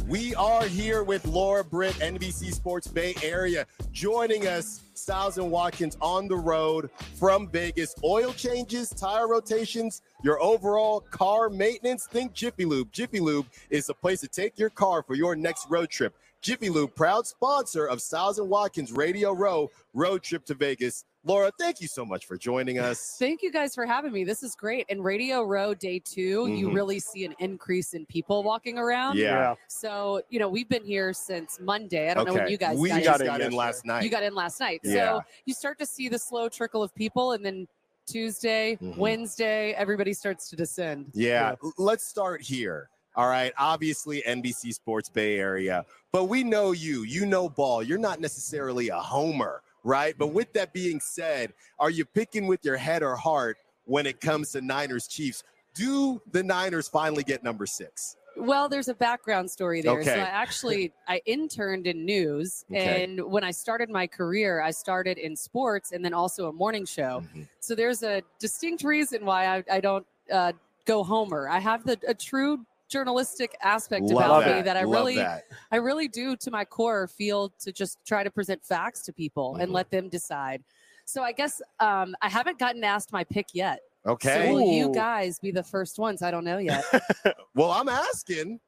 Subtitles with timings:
[0.00, 5.96] We are here with Laura Britt, NBC Sports Bay Area, joining us, Stiles and Watkins
[6.00, 7.94] on the road from Vegas.
[8.04, 12.06] Oil changes, tire rotations, your overall car maintenance.
[12.06, 12.92] Think Jiffy Lube.
[12.92, 16.14] Jiffy Lube is the place to take your car for your next road trip.
[16.40, 21.04] Jiffy Lube, proud sponsor of Stiles and Watkins Radio Row road trip to Vegas.
[21.24, 23.14] Laura, thank you so much for joining us.
[23.18, 24.24] Thank you guys for having me.
[24.24, 24.86] This is great.
[24.88, 26.74] In Radio Row Day 2 you Mhm.
[26.74, 29.16] really see an increase in people walking around.
[29.16, 29.54] Yeah.
[29.68, 32.10] So, you know, we've been here since Monday.
[32.10, 33.26] I don't know when you guys we got, just in.
[33.26, 34.02] got in last night.
[34.02, 34.80] You got in last night.
[34.82, 34.92] Yeah.
[35.18, 37.68] So you start to see the slow trickle of people, and then
[38.04, 38.96] Tuesday, Mhm.
[38.96, 41.12] Wednesday, everybody starts to descend.
[41.14, 42.88] Yeah, l- let's start here.
[43.14, 47.02] All right, obviously NBC Sports Bay Area, but we know you.
[47.04, 47.80] You know ball.
[47.82, 50.14] You're not necessarily a homer, right?
[50.16, 54.20] But with that being said, are you picking with your head or heart when it
[54.20, 55.44] comes to Niners Chiefs?
[55.74, 58.16] Do the Niners finally get number six?
[58.36, 59.92] Well, there's a background story there.
[60.00, 60.04] Okay.
[60.04, 63.04] So I actually I interned in news, Okay.
[63.04, 66.86] and when I started my career, I started in sports and then also a morning
[66.86, 67.22] show.
[67.24, 67.42] Mm-hmm.
[67.60, 70.52] So there's a distinct reason why I, I don't uh,
[70.86, 71.48] go homer.
[71.48, 74.56] I have the a true journalistic aspect Love about that.
[74.56, 75.44] me that I Love really that.
[75.70, 79.56] I really do to my core feel to just try to present facts to people
[79.56, 79.74] and Mhm.
[79.74, 80.62] let them decide.
[81.06, 83.80] So I guess um, I haven't gotten asked my pick yet.
[84.06, 84.46] Okay.
[84.48, 86.22] So will you guys be the first ones?
[86.22, 86.84] I don't know yet.
[87.54, 88.60] Well, I'm asking.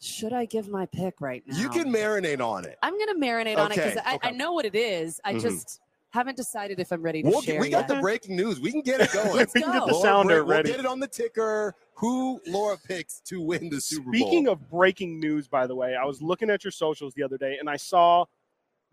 [0.00, 1.56] Should I give my pick right now?
[1.56, 2.76] You can marinate on it.
[2.82, 5.20] I'm gonna marinate on it Okay, because I, I know what it is.
[5.24, 5.40] I Mhm.
[5.40, 5.80] just
[6.12, 7.88] haven't decided if I'm ready to We'll share get, we got yet.
[7.88, 8.60] the breaking news.
[8.60, 9.34] We can get it going.
[9.34, 9.86] Let's we can get go.
[9.86, 10.70] the Laura sounder Britt, we'll ready.
[10.70, 11.74] get it on the ticker.
[11.94, 14.12] Who Laura picks to win the Super Bowl?
[14.14, 17.38] Speaking of breaking news, by the way, I was looking at your socials the other
[17.38, 18.26] day and I saw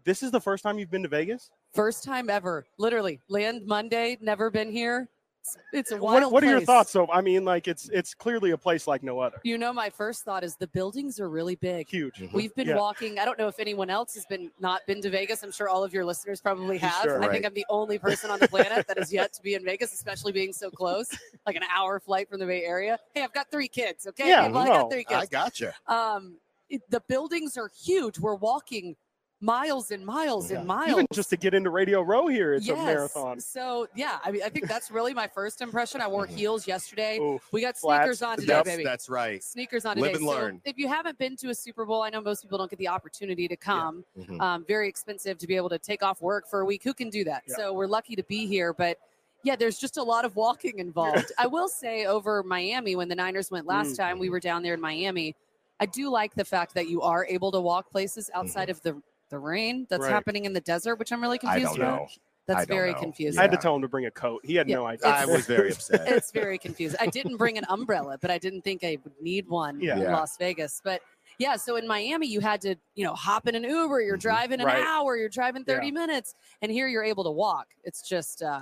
[0.05, 1.49] this is the first time you've been to Vegas.
[1.73, 3.19] First time ever, literally.
[3.27, 5.09] Land Monday, never been here.
[5.41, 6.91] It's, it's a wild What, what are your thoughts?
[6.91, 9.37] So, I mean, like it's it's clearly a place like no other.
[9.43, 11.87] You know, my first thought is the buildings are really big.
[11.89, 12.15] Huge.
[12.15, 12.33] Mhm.
[12.33, 12.75] We've been Yeah.
[12.75, 13.17] walking.
[13.19, 15.41] I don't know if anyone else has been not been to Vegas.
[15.41, 17.03] I'm sure all of your listeners probably have.
[17.03, 17.15] Sure.
[17.15, 17.31] I Right.
[17.31, 19.93] think I'm the only person on the planet that has yet to be in Vegas,
[19.93, 21.09] especially being so close,
[21.47, 22.99] like an hour flight from the Bay Area.
[23.13, 24.05] Hey, I've got three kids.
[24.07, 25.21] Okay, Yeah, people, I no, got three kids.
[25.23, 25.73] I gotcha.
[25.87, 26.35] um,
[26.69, 28.19] it, the buildings are huge.
[28.19, 28.95] We're walking
[29.41, 30.89] miles and miles and miles.
[30.91, 32.77] Even just to get into Radio Row here, it's yes.
[32.77, 33.39] a marathon.
[33.39, 36.01] So yeah, I mean, I think that's really my first impression.
[36.01, 36.35] I wore Mhm.
[36.35, 37.19] heels yesterday.
[37.19, 37.47] Oof.
[37.51, 38.03] We got Flats.
[38.03, 38.83] sneakers on today, That's, baby.
[38.83, 39.43] that's right.
[39.43, 40.23] Sneakers on Live today.
[40.23, 40.61] and So learn.
[40.65, 42.89] if you haven't been to a Super Bowl, I know most people don't get the
[42.89, 44.03] opportunity to come.
[44.17, 44.41] Mhm.
[44.41, 46.83] Um, very expensive to be able to take off work for a week.
[46.83, 47.43] Who can do that?
[47.47, 47.55] Yeah.
[47.55, 48.97] So we're lucky to be here, but.
[49.41, 51.31] Yeah, there's just a lot of walking involved.
[51.37, 53.97] I will say over Miami when the Niners went last Mm.
[53.97, 55.33] time, we were down there in Miami.
[55.79, 59.01] I do like the fact that you are able to walk places outside of the
[59.29, 60.11] the rain that's Right.
[60.11, 61.47] happening in the desert, which I'm really Mm-hmm.
[61.47, 61.99] I confused don't about.
[62.01, 62.07] know.
[62.47, 62.99] That's I don't very know.
[62.99, 63.39] confusing.
[63.39, 64.41] I had to tell him to bring a coat.
[64.43, 64.77] He had Yeah.
[64.77, 65.07] no idea.
[65.07, 66.07] I was very upset.
[66.07, 66.97] it's very confusing.
[66.99, 69.95] I didn't bring an umbrella, but I didn't think I would need one Yeah.
[69.97, 70.13] in Yeah.
[70.17, 70.81] Las Vegas.
[70.83, 71.01] But
[71.37, 74.01] yeah, so in Miami, you had to, you know, hop in an Uber.
[74.01, 74.21] You're Mhm.
[74.21, 74.83] driving an Right.
[74.83, 75.15] hour.
[75.15, 75.93] You're driving 30 Yeah.
[75.93, 77.67] minutes, and here you're able to walk.
[77.83, 78.61] It's just uh,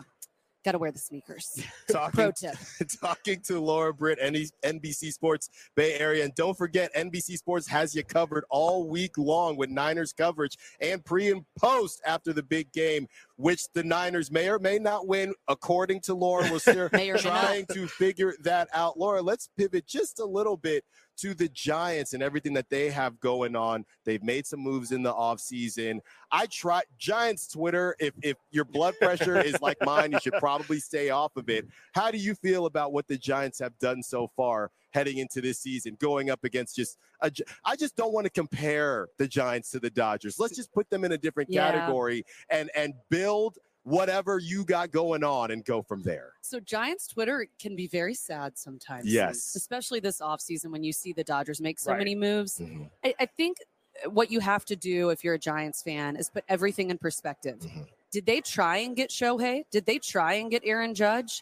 [0.67, 1.63] got to wear the sneakers.
[1.89, 2.55] Pro talking, tip.
[3.01, 6.25] talking to Laura Britt, NBC Sports Bay Area.
[6.25, 11.03] And don't forget, NBC Sports has you covered all week long with Niners coverage and
[11.05, 15.33] pre and post after the big game, which the Niners may or may not win,
[15.47, 16.47] according to Laura.
[16.51, 17.43] We're still May or may not.
[17.43, 18.99] trying to figure that out.
[18.99, 20.83] Laura, let's pivot just a little bit
[21.17, 23.85] to the Giants and everything that they have going on.
[24.05, 25.99] They've made some moves in the offseason.
[26.31, 27.95] I try Giants Twitter.
[27.99, 31.65] If if your blood pressure is like mine, you should probably stay off of it.
[31.93, 35.59] How do you feel about what the Giants have done so far heading into this
[35.59, 37.31] season, going up against just a,
[37.65, 40.39] I just don't want to compare the Giants to the Dodgers.
[40.39, 41.71] Let's just put them in a different Yeah.
[41.71, 46.33] category and and build whatever you got going on and go from there.
[46.41, 49.05] So Giants Twitter can be very sad sometimes.
[49.05, 49.55] Yes.
[49.55, 51.99] Especially this offseason when you see the Dodgers make so Right.
[51.99, 52.61] many moves.
[53.05, 53.57] I, I think
[54.07, 57.59] what you have to do if you're a Giants fan is put everything in perspective.
[57.59, 57.87] Mhm.
[58.11, 59.63] Did they try and get Shohei?
[59.71, 61.41] Did they try and get Aaron Judge?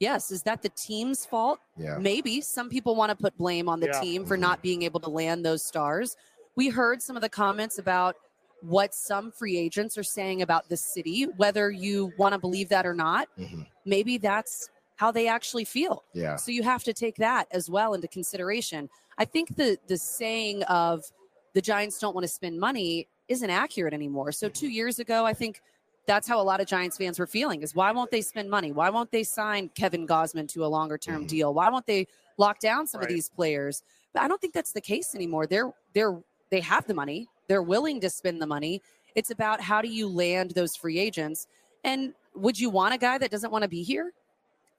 [0.00, 0.30] Yes.
[0.30, 1.60] Is that the team's fault?
[1.76, 1.98] Yeah.
[1.98, 4.00] Maybe some people want to put blame on the Yeah.
[4.00, 6.16] team for not being able to land those stars.
[6.56, 8.16] We heard some of the comments about
[8.62, 12.84] what some free agents are saying about the city, whether you want to believe that
[12.86, 13.28] or not.
[13.38, 13.66] Mhm.
[13.84, 16.04] Maybe that's how they actually feel.
[16.12, 16.36] Yeah.
[16.36, 18.90] So you have to take that as well into consideration.
[19.16, 21.10] I think the the saying of
[21.52, 24.32] the Giants don't want to spend money isn't accurate anymore.
[24.32, 25.62] So 2 years ago, I think
[26.10, 28.72] that's how a lot of Giants fans were feeling is why won't they spend money?
[28.72, 31.28] Why won't they sign Kevin Gausman to a longer term Mhm.
[31.28, 31.54] deal?
[31.54, 33.84] Why won't they lock down some of these players?
[34.12, 35.46] But I don't think that's the case anymore.
[35.46, 36.20] They're they're
[36.50, 37.28] they have the money.
[37.46, 38.82] They're willing to spend the money.
[39.14, 41.46] It's about how do you land those free agents?
[41.84, 44.12] And would you want a guy that doesn't want to be here?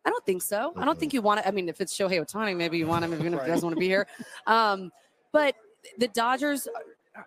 [0.04, 0.74] I don't think so.
[0.76, 1.48] I don't think you want to.
[1.48, 3.46] I mean, if it's Shohei Ohtani, maybe you want him even if Right.
[3.46, 4.06] he doesn't want to be here.
[4.48, 4.92] Um,
[5.32, 5.56] But
[5.98, 6.68] the Dodgers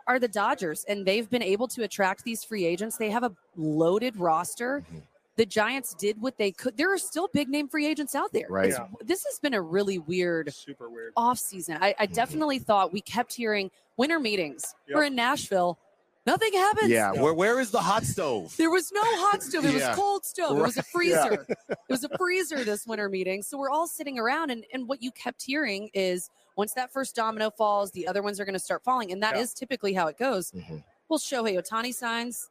[0.07, 2.97] are the Dodgers, and they've been able to attract these free agents.
[2.97, 4.85] They have a loaded roster.
[4.93, 5.03] Mhm.
[5.37, 6.77] The Giants did what they could.
[6.77, 8.47] There are still big name free agents out there.
[8.49, 8.71] Right.
[8.71, 11.13] It's- This has been a really weird Super weird.
[11.17, 11.77] off season.
[11.81, 12.15] I, I Mhm.
[12.15, 14.75] definitely thought we kept hearing winter meetings.
[14.89, 14.95] Yep.
[14.97, 15.79] We're in Nashville.
[16.27, 16.89] Nothing happens.
[16.89, 17.13] Yeah.
[17.15, 17.21] Yeah.
[17.21, 18.57] Where where is the hot stove?
[18.57, 19.65] There was no hot stove.
[19.67, 19.89] It Yeah.
[19.89, 20.57] was cold stove.
[20.59, 21.45] It was a freezer.
[21.49, 21.55] Yeah.
[21.69, 23.43] It was a freezer this winter meeting.
[23.43, 27.15] So we're all sitting around, and, and what you kept hearing is once that first
[27.17, 29.13] domino falls, the other ones are going to start falling.
[29.13, 29.61] And that is Yeah.
[29.61, 30.51] typically how it goes.
[30.53, 32.49] Mhm, Well, Shohei Ohtani signs,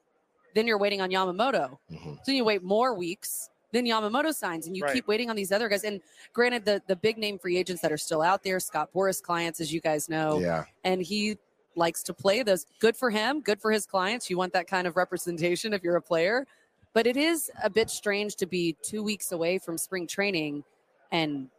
[0.54, 1.80] then you're waiting on Yamamoto.
[1.92, 2.20] mhm.
[2.24, 4.94] So you wait more weeks, then Yamamoto signs, and you Right.
[4.94, 5.84] keep waiting on these other guys.
[5.84, 6.02] And
[6.34, 9.60] granted, the, the big name free agents that are still out there, Scott Boras clients,
[9.60, 10.66] as you guys know, Yeah.
[10.84, 11.38] and he
[11.76, 12.68] likes to play those.
[12.80, 14.30] Good for him, good for his clients.
[14.30, 16.46] You want that kind of representation if you're a player.
[16.94, 20.64] But it is a bit strange to be two weeks away from spring training
[21.12, 21.50] and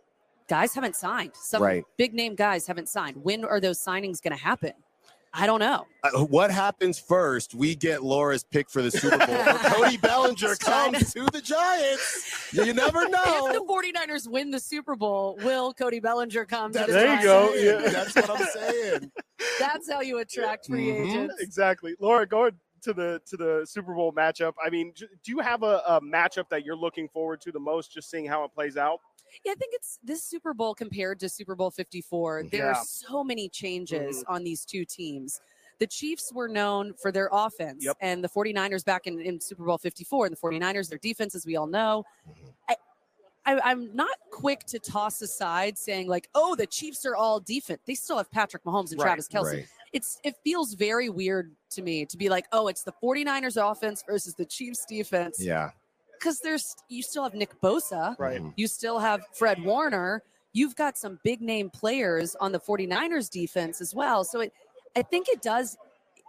[0.49, 1.33] guys haven't signed.
[1.35, 1.85] Some Right.
[1.97, 3.17] big name guys haven't signed.
[3.23, 4.73] When are those signings going to happen?
[5.37, 5.85] I don't know.
[6.05, 7.55] Uh, what happens first?
[7.57, 9.35] We get Laura's pick for the Super Bowl.
[9.37, 12.51] or Cody Bellinger comes to the Giants.
[12.53, 13.49] You never know.
[13.49, 13.67] If the know.
[13.67, 17.31] 49ers win the Super Bowl, will Cody Bellinger come to That's the There what you
[17.33, 17.83] I'm go, saying.
[17.83, 17.91] yeah.
[17.91, 19.13] That's what I'm saying.
[19.59, 21.09] That's how you attract free Mhm.
[21.11, 21.35] agents.
[21.41, 22.27] Exactly, Laura.
[22.27, 22.53] Going
[22.83, 24.53] to the to the Super Bowl matchup.
[24.65, 27.91] I mean, do you have a, a matchup that you're looking forward to the most?
[27.93, 29.01] Just seeing how it plays out.
[29.45, 32.41] Yeah, I think it's this Super Bowl compared to Super Bowl 54.
[32.41, 32.49] Mm-hmm.
[32.49, 32.73] There Yeah.
[32.73, 34.33] are so many changes mm-hmm.
[34.33, 35.41] on these two teams.
[35.81, 37.97] The Chiefs were known for their offense, Yep.
[38.01, 41.47] and the 49ers back in, in Super Bowl 54, and the 49ers, their defense, as
[41.47, 42.05] we all know.
[42.29, 42.49] Mm-hmm.
[42.69, 42.77] I,
[43.47, 47.81] I, I'm not quick to toss aside saying, like, oh, the Chiefs are all defense.
[47.87, 49.53] They still have Patrick Mahomes and Right, Travis Kelce.
[49.53, 49.67] Right.
[49.93, 54.03] It's It feels very weird to me to be like, oh, it's the 49ers offense
[54.07, 55.43] versus the Chiefs defense.
[55.43, 55.71] Yeah.
[56.19, 58.17] Because there's you still have Nick Bosa.
[58.19, 58.41] Right.
[58.41, 58.53] Mhm.
[58.57, 60.23] You still have Fred Warner.
[60.53, 64.23] You've got some big name players on the 49ers defense as well.
[64.25, 64.53] So it,
[64.97, 65.77] I think it does.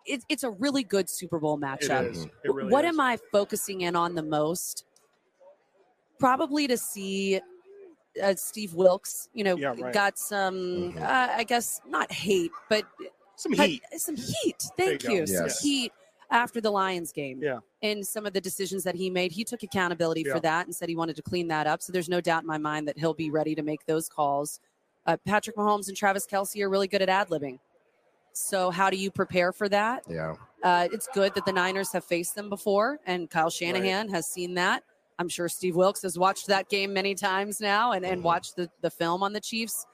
[0.06, 2.12] It, it's a really good Super Bowl matchup.
[2.12, 2.26] is.
[2.44, 2.90] It really what is.
[2.90, 4.86] am I focusing in on the most?
[6.20, 7.42] Probably to see
[8.24, 9.28] uh, Steve Wilks.
[9.34, 9.94] You know, Yeah, right.
[9.94, 11.02] got some, Mhm.
[11.02, 12.86] uh, I guess, not hate, but
[13.36, 13.84] Some had heat.
[13.98, 14.64] some heat.
[14.78, 15.20] There Thank you you.
[15.28, 15.48] go.
[15.48, 15.92] Some heat
[16.31, 17.42] after the Lions game.
[17.42, 17.60] Yeah.
[17.81, 20.33] And some of the decisions that he made, he took accountability Yeah.
[20.33, 21.81] for that and said he wanted to clean that up.
[21.81, 24.60] So there's no doubt in my mind that he'll be ready to make those calls.
[25.06, 27.60] Uh, Patrick Mahomes and Travis Kelce are really good at ad libbing.
[28.33, 30.04] So how do you prepare for that?
[30.10, 30.36] Yeah.
[30.63, 34.56] Uh, it's good that the Niners have faced them before, and Kyle Shanahan has seen
[34.56, 34.83] that.
[35.19, 38.25] I'm sure Steve Wilks has watched that game many times now and, and Mhm.
[38.25, 39.86] watched the, the film on the Chiefs.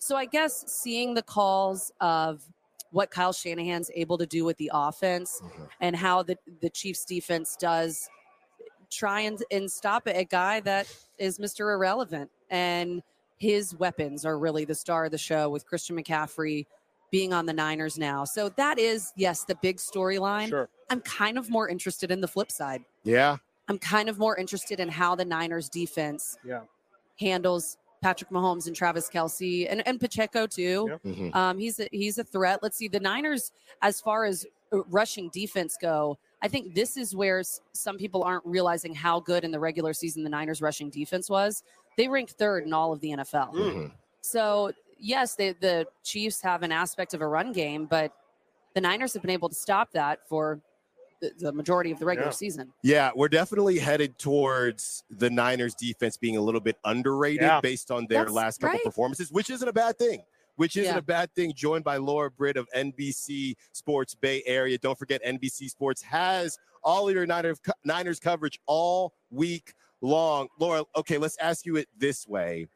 [0.00, 2.42] So I guess seeing the calls of
[2.90, 5.68] what Kyle Shanahan's able to do with the offense Mhm.
[5.80, 8.08] and how the, the Chiefs defense does
[8.90, 10.86] try and, and stop a guy that
[11.18, 11.72] is Mr.
[11.74, 12.30] Irrelevant.
[12.50, 13.02] And
[13.36, 16.66] his weapons are really the star of the show with Christian McCaffrey
[17.10, 18.24] being on the Niners now.
[18.24, 20.48] So that is, yes, the big storyline.
[20.48, 20.68] Sure.
[20.90, 22.82] I'm kind of more interested in the flip side.
[23.04, 23.36] Yeah.
[23.68, 26.62] I'm kind of more interested in how the Niners defense Yeah.
[27.20, 30.98] handles Patrick Mahomes and Travis Kelce and, and Pacheco too.
[31.04, 31.12] Yeah.
[31.12, 31.34] Mhm.
[31.34, 32.60] Um, he's a, he's a threat.
[32.62, 33.52] Let's see the Niners
[33.82, 36.18] as far as uh, rushing defense go.
[36.42, 37.42] I think this is where
[37.72, 41.64] some people aren't realizing how good in the regular season the Niners rushing defense was.
[41.96, 43.52] They ranked third in all of the NFL.
[43.54, 43.74] Mm.
[43.74, 43.92] Mhm.
[44.20, 48.12] So yes, they, the Chiefs have an aspect of a run game, but
[48.74, 50.60] the Niners have been able to stop that for
[51.20, 52.34] the, the majority of the regular Yeah.
[52.34, 52.72] season.
[52.82, 57.60] Yeah, we're definitely headed towards the Niners defense being a little bit underrated Yeah.
[57.60, 58.84] based on their That's last couple right.
[58.84, 60.22] performances, which isn't a bad thing.
[60.56, 60.98] Which isn't Yeah.
[60.98, 61.52] a bad thing.
[61.54, 64.76] Joined by Laura Britt of NBC Sports Bay Area.
[64.78, 70.48] Don't forget, NBC Sports has all of your Niners, Niners coverage all week long.
[70.58, 72.66] Laura, okay, let's ask you it this way.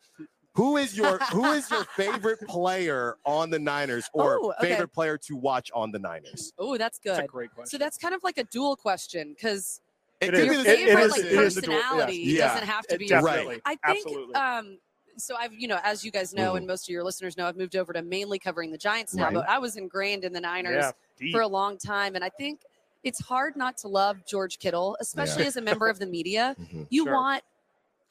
[0.54, 4.70] Who is your who is your favorite player on the Niners or Oh, okay.
[4.72, 6.52] favorite player to watch on the Niners?
[6.58, 7.30] Oh, that's That's a good.
[7.30, 7.70] great question.
[7.70, 9.80] So that's kind of like a dual question because
[10.20, 10.40] It could is.
[10.40, 12.48] be your It- it favorite is- like it is the dual- personality Yeah.
[12.48, 13.60] doesn't have to be definitely.
[13.64, 14.34] I think Absolutely.
[14.34, 14.78] um
[15.18, 16.58] so I've you know as you guys know Mhm.
[16.58, 19.24] and most of your listeners know I've moved over to mainly covering the Giants now
[19.24, 19.34] Right.
[19.34, 21.32] but I was ingrained in the Niners yeah.
[21.32, 22.60] For a long time and I think
[23.04, 26.86] it's hard not to love George Kittle especially as a member of the media Mhm.
[26.90, 27.14] you Sure.
[27.14, 27.42] want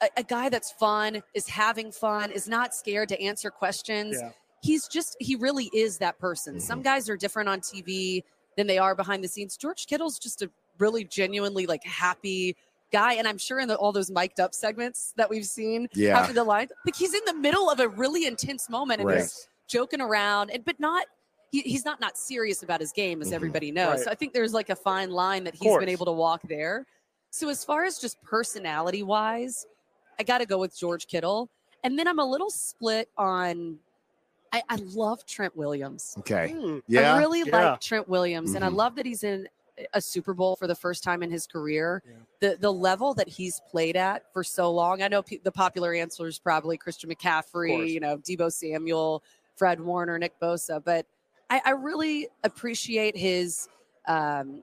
[0.02, 4.30] a, a guy that's fun is having fun is not scared to answer questions Yeah.
[4.62, 8.22] he's just he really is that person some guys are different on TV
[8.56, 12.56] than they are behind the scenes George Kittle's just a really genuinely like happy
[12.92, 16.18] guy and I'm sure in the, all those mic'd up segments that we've seen Yeah.
[16.18, 16.68] after the line.
[16.84, 19.18] Like he's in the middle of a really intense moment and Right.
[19.20, 21.06] he's joking around, and but not.
[21.50, 23.34] He, he's not not serious about his game, as Mhm.
[23.34, 23.90] everybody knows.
[23.98, 24.00] Right.
[24.04, 26.86] So I think there's like a fine line that he's been able to walk there.
[27.30, 29.64] So as far as just personality wise,
[30.18, 31.48] I got to go with George Kittle,
[31.84, 33.78] and then I'm a little split on
[34.54, 36.14] I, I love Trent Williams.
[36.18, 36.50] Okay.
[36.52, 36.80] Hmm.
[36.86, 37.14] Yeah.
[37.14, 37.70] I really Yeah.
[37.70, 38.74] like Trent Williams, and I Mhm.
[38.74, 39.48] love that he's in
[39.94, 42.02] a Super Bowl for the first time in his career.
[42.06, 42.12] Yeah.
[42.40, 45.00] The the level that he's played at for so long.
[45.02, 47.08] I know pe- the popular answer is probably Christian.
[47.08, 49.22] McCaffrey, you know, Deebo Samuel,
[49.56, 51.06] Fred Warner, Nick Bosa, but
[51.48, 53.68] I, I really appreciate his
[54.06, 54.62] um,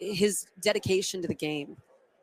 [0.00, 1.76] his dedication to the game.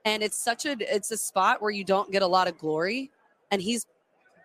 [0.05, 3.11] And it's such a it's a spot where you don't get a lot of glory,
[3.51, 3.85] and he's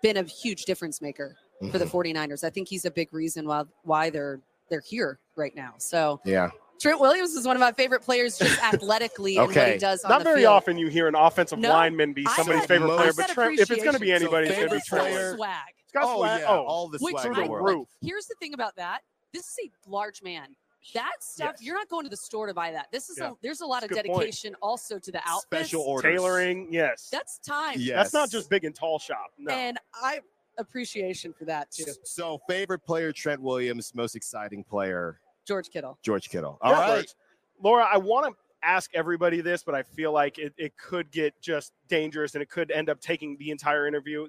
[0.03, 1.37] been a huge difference maker
[1.71, 1.91] for the Mhm.
[1.91, 2.43] 49ers.
[2.43, 4.41] I think he's a big reason why why they're
[4.71, 5.75] they're here right now.
[5.79, 6.51] So Yeah.
[6.81, 9.73] Trent Williams is one of my favorite players just athletically and what Okay.
[9.75, 10.53] he does on Not the very field.
[10.53, 13.71] often you hear an offensive No, lineman be somebody's said- favorite player, but Trent, if
[13.71, 14.23] it's going to be appreciation.
[14.23, 15.15] anybody, So it's going to be favorite Trent.
[15.15, 15.75] player- swag.
[15.77, 16.41] He's got Oh swag.
[16.41, 16.47] yeah.
[16.49, 17.67] Oh, All the Which swag through in the the I- world.
[17.81, 17.89] roof.
[18.01, 19.01] Here's the thing about that.
[19.35, 20.57] This is a large man.
[20.95, 21.63] That stuff Yes.
[21.63, 22.91] you're not going to the store to buy that.
[22.91, 23.31] This is Yeah.
[23.33, 24.21] a, there's a lot That's of a good point.
[24.21, 25.69] dedication also to the outfits.
[25.69, 26.11] Special orders.
[26.11, 27.09] tailoring, yes.
[27.11, 27.75] That's time.
[27.79, 27.97] Yes.
[27.97, 29.33] That's not just big and tall shop.
[29.39, 29.53] No.
[29.53, 30.21] And I
[30.59, 31.85] appreciation for that too.
[32.05, 35.99] So favorite player Trent Williams, most exciting player George Kittle.
[36.03, 36.59] George Kittle.
[36.61, 36.95] All Yeah, right.
[36.97, 37.15] George.
[37.63, 41.39] Laura, I want to ask everybody this, but I feel like it, it could get
[41.41, 44.29] just dangerous and it could end up taking the entire interview.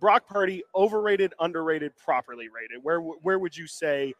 [0.00, 2.82] Brock Purdy, overrated, underrated, properly rated.
[2.82, 4.14] Where where would you say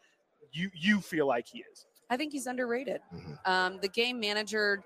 [0.52, 1.86] you you feel like he is?
[2.10, 3.00] I think he's underrated.
[3.14, 3.48] Mhm.
[3.48, 4.82] Um, the game manager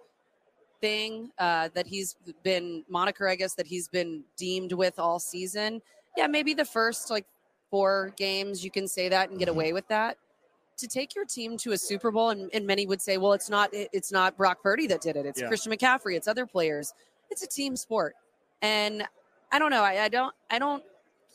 [0.80, 5.80] thing uh, that he's been moniker, I guess, that he's been deemed with all season.
[6.16, 7.26] Yeah, maybe the first like
[7.70, 9.52] four games you can say that and get Mhm.
[9.52, 10.18] away with that.
[10.78, 13.48] To take your team to a Super Bowl, and, and many would say, well, it's
[13.48, 15.24] not it's not Brock Purdy that did it.
[15.26, 15.48] It's Yeah.
[15.48, 16.14] Christian McCaffrey.
[16.16, 16.92] It's other players.
[17.30, 18.14] It's a team sport,
[18.62, 19.08] and
[19.50, 19.82] I don't know.
[19.82, 20.34] I, I don't.
[20.50, 20.84] I don't.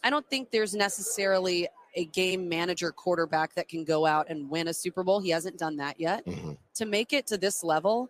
[0.03, 4.67] I don't think there's necessarily a game manager quarterback that can go out and win
[4.69, 5.19] a Super Bowl.
[5.19, 6.57] He hasn't done that yet Mhm.
[6.75, 8.09] to make it to this level,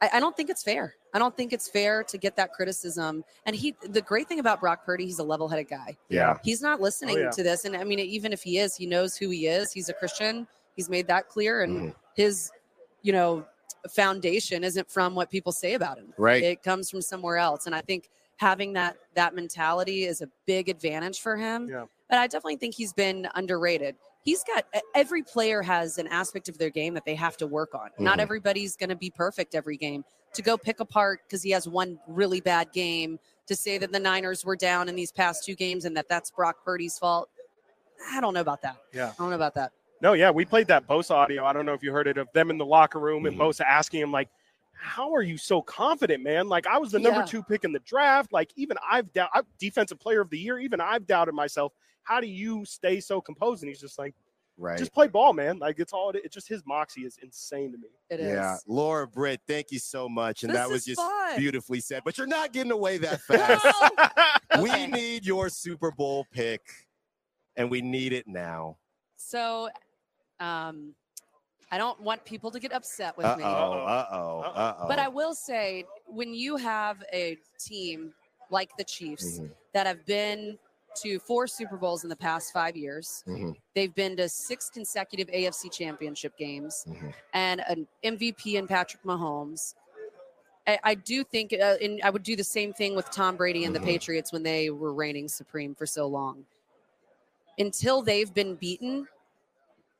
[0.00, 0.94] I, I don't think it's fair.
[1.14, 3.22] I don't think it's fair to get that criticism.
[3.46, 5.96] And he, the great thing about Brock Purdy, he's a level-headed guy.
[6.08, 6.38] Yeah.
[6.42, 7.30] He's not listening Oh, yeah.
[7.30, 7.64] to this.
[7.64, 9.72] And I mean, even if he is, he knows who he is.
[9.72, 10.48] He's a Christian.
[10.74, 11.62] He's made that clear.
[11.62, 11.94] And Mhm.
[12.16, 12.50] his,
[13.02, 13.44] you know,
[13.90, 16.12] foundation isn't from what people say about him.
[16.16, 16.42] Right.
[16.42, 17.66] It comes from somewhere else.
[17.66, 21.68] And I think having that that mentality is a big advantage for him.
[21.68, 21.84] Yeah.
[22.08, 23.96] But I definitely think he's been underrated.
[24.22, 27.74] He's got every player has an aspect of their game that they have to work
[27.74, 27.90] on.
[27.98, 28.22] Not Mhm.
[28.22, 30.04] everybody's going to be perfect every game.
[30.34, 33.98] To go pick apart because he has one really bad game to say that the
[34.00, 37.28] Niners were down in these past two games and that that's Brock Purdy's fault.
[38.10, 38.76] I don't know about that.
[38.92, 39.10] Yeah.
[39.10, 39.72] I don't know about that.
[40.00, 41.44] No, yeah, we played that Bosa audio.
[41.44, 43.40] I don't know if you heard it of them in the locker room and Mhm.
[43.40, 44.28] Bosa asking him like,
[44.72, 46.48] "How are you so confident, man?
[46.48, 47.26] Like I was the number Yeah.
[47.26, 48.32] two pick in the draft.
[48.32, 50.58] Like even I've doubt, I'm defensive player of the year.
[50.58, 51.72] Even I've doubted myself.
[52.04, 54.14] How do you stay so composed?" And he's just like,
[54.58, 54.78] Right.
[54.78, 55.58] "Just play ball, man.
[55.58, 56.10] Like it's all.
[56.10, 58.26] It's just his moxie is insane to me." It is.
[58.28, 58.56] yeah.
[58.66, 60.42] Laura Britt, thank you so much.
[60.42, 61.38] And This that was just fun.
[61.38, 62.02] beautifully said.
[62.04, 63.64] But you're not getting away that fast.
[63.64, 64.62] No!
[64.62, 64.86] We Okay.
[64.88, 66.60] need your Super Bowl pick,
[67.56, 68.76] and we need it now.
[69.16, 69.70] So,
[70.40, 70.94] um,
[71.70, 73.44] I don't want people to get upset with Uh me.
[73.44, 73.48] oh.
[73.48, 74.40] Uh oh.
[74.40, 74.50] Uh-oh.
[74.50, 74.88] Uh oh.
[74.88, 78.12] But I will say, when you have a team
[78.50, 79.50] like the Chiefs Mhm.
[79.72, 80.58] that have been
[80.96, 83.56] to four Super Bowls in the past five years, Mhm.
[83.74, 87.14] they've been to six consecutive AFC championship games, Mhm.
[87.32, 89.74] and an MVP in Patrick Mahomes.
[90.66, 93.64] I, I do think, uh, and I would do the same thing with Tom Brady
[93.64, 93.80] and Mhm.
[93.80, 96.46] the Patriots when they were reigning supreme for so long.
[97.58, 99.08] Until they've been beaten,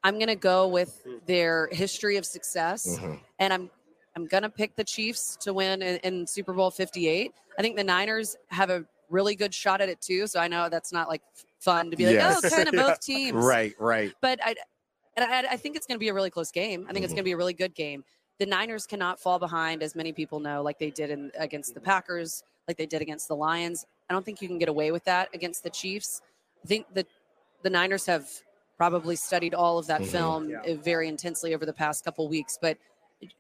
[0.04, 3.20] I'm going to go with their history of success Mhm.
[3.38, 3.70] and I'm
[4.14, 7.32] I'm gonna pick the Chiefs to win in, in Super Bowl 58.
[7.58, 10.26] I think the Niners have a really good shot at it too.
[10.26, 11.22] So I know that's not like
[11.60, 12.44] fun to be like, Yes.
[12.44, 12.86] oh, kind of Yeah.
[12.88, 13.74] both teams, Right.
[13.78, 14.12] Right.
[14.20, 14.54] But I,
[15.16, 16.86] and I, I think it's gonna be a really close game.
[16.88, 17.16] I think it's Mhm.
[17.18, 18.02] gonna be a really good game.
[18.38, 21.80] The Niners cannot fall behind, as many people know, like they did in, against the
[21.80, 23.84] Packers, like they did against the Lions.
[24.08, 26.22] I don't think you can get away with that against the Chiefs.
[26.64, 27.06] I think that
[27.62, 28.28] the Niners have
[28.78, 30.06] probably studied all of that Mhm.
[30.06, 30.62] film Yeah.
[30.62, 32.78] uh, very intensely over the past couple weeks, but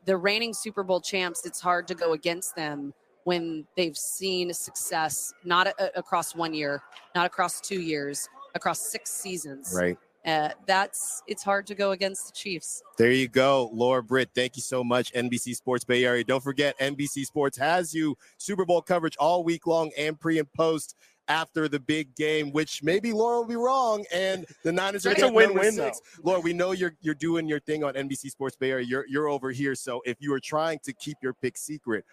[0.04, 5.32] the reigning Super Bowl champs, it's hard to go against them when they've seen success
[5.44, 6.82] not a- across one year,
[7.14, 9.74] not across two years, across six seasons.
[9.76, 9.98] Right.
[10.24, 12.80] Uh, that's it's hard to go against the Chiefs.
[12.96, 14.30] There you go, Laura Britt.
[14.34, 16.22] Thank you so much, NBC Sports Bay Area.
[16.22, 20.52] Don't forget, NBC Sports has you Super Bowl coverage all week long and pre and
[20.52, 20.94] post
[21.32, 22.52] after the big game.
[22.52, 26.00] Which maybe Laura will be wrong, and the Niners are It's a win-win, six.
[26.22, 28.84] Laura, we know you're you're doing your thing on NBC Sports Bay Area.
[28.86, 32.04] You're you're over here, so if you are trying to keep your pick secret,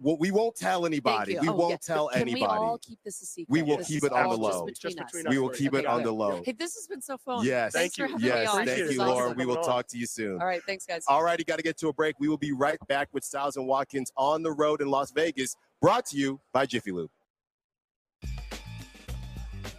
[0.00, 1.36] well, we won't tell anybody.
[1.38, 1.76] We Oh, won't yeah.
[1.94, 2.40] tell Can anybody.
[2.42, 3.52] we all keep this a secret?
[3.52, 4.64] We will This keep it on the all just low.
[4.66, 5.12] between Just us.
[5.12, 5.58] between we will us.
[5.58, 6.04] keep it on it.
[6.04, 6.42] the low.
[6.44, 7.44] Hey, this has been so fun.
[7.44, 7.72] Yes.
[7.72, 8.30] Thanks Thank for you.
[8.30, 8.56] having Yes, on.
[8.66, 9.26] thank This you, is Laura.
[9.26, 9.36] awesome.
[9.38, 10.40] We will talk to you soon.
[10.40, 11.04] All right, thanks, guys.
[11.08, 12.18] All righty, got to get to a break.
[12.20, 15.56] We will be right back with Stiles and Watkins on the road in Las Vegas,
[15.82, 17.10] brought to you by Jiffy Lube.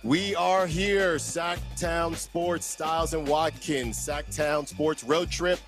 [0.05, 3.97] We are here, Sactown Sports, Stiles and Watkins.
[3.97, 5.59] Sactown Sports Road Trip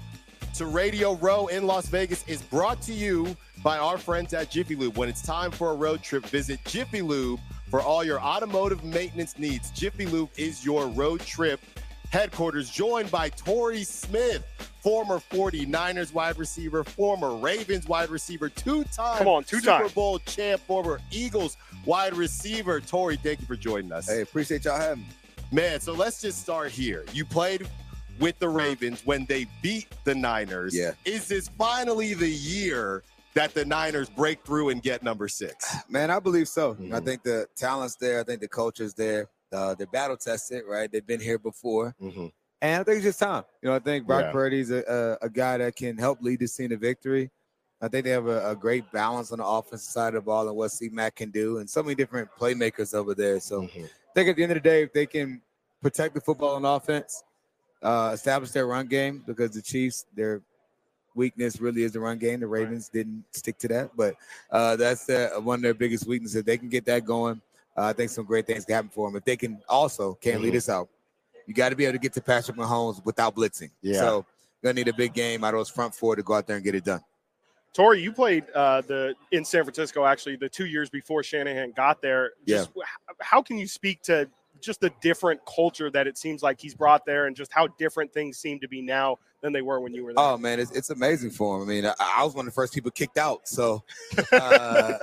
[0.53, 4.75] to Radio Row in Las Vegas is brought to you by our friends at Jiffy
[4.75, 4.95] Lube.
[4.95, 7.39] When it's time for a road trip, visit Jiffy Lube
[7.71, 9.71] for all your automotive maintenance needs.
[9.71, 11.59] Jiffy Lube is your road trip
[12.11, 14.43] headquarters, joined by Torrey Smith,
[14.81, 19.83] former 49ers wide receiver, former Ravens wide receiver, two-time Come on, two-time.
[19.83, 22.79] Super Bowl champ, former Eagles wide receiver.
[22.79, 24.07] Torrey, thank you for joining us.
[24.09, 25.09] Hey, appreciate y'all having me.
[25.51, 27.05] Man, so let's just start here.
[27.13, 27.67] You played
[28.19, 30.75] with the Ravens when they beat the Niners.
[30.75, 30.91] Yeah.
[31.05, 35.75] Is this finally the year that the Niners break through and get number six?
[35.87, 36.73] Man, I believe so.
[36.75, 36.93] Mhm.
[36.93, 38.19] I think the talent's there.
[38.19, 39.29] I think the culture's there.
[39.51, 40.91] Uh, they're battle tested, right?
[40.91, 41.95] They've been here before.
[42.01, 42.27] Mm-hmm.
[42.61, 43.43] And I think it's just time.
[43.61, 44.31] You know, I think Brock Yeah.
[44.31, 47.29] Purdy's a, a, a guy that can help lead this team to victory.
[47.79, 50.47] I think they have a, a great balance on the offensive side of the ball
[50.47, 53.39] and what C Mac can do, and so many different playmakers over there.
[53.39, 53.83] So Mm-hmm.
[53.83, 55.41] I think at the end of the day, if they can
[55.79, 57.23] protect the football on offense,
[57.83, 60.41] uh, establish their run game, because the Chiefs, their
[61.13, 62.39] weakness really is the run game.
[62.39, 64.15] The Ravens didn't stick to that, but
[64.49, 66.37] uh, that's their, one of their biggest weaknesses.
[66.37, 67.37] If they can get that going, uh,
[67.77, 69.15] I think some great things can happen for them.
[69.17, 70.57] If they can also can't lead Mhm.
[70.57, 70.89] us out,
[71.45, 73.71] you got to be able to get to Patrick Mahomes without blitzing.
[73.81, 73.99] Yeah.
[73.99, 74.25] So
[74.63, 76.65] gonna need a big game out of those front four to go out there and
[76.65, 77.01] get it done.
[77.73, 82.01] Torrey, you played uh, the in San Francisco actually the two years before Shanahan got
[82.01, 82.31] there.
[82.47, 82.83] Just h-
[83.21, 84.27] how can you speak to
[84.61, 88.13] just the different culture that it seems like he's brought there, and just how different
[88.13, 90.23] things seem to be now than they were when you were there?
[90.23, 91.63] Oh man, it's, it's amazing for him.
[91.63, 93.83] I mean, I, I was one of the first people kicked out, so
[94.31, 94.93] uh,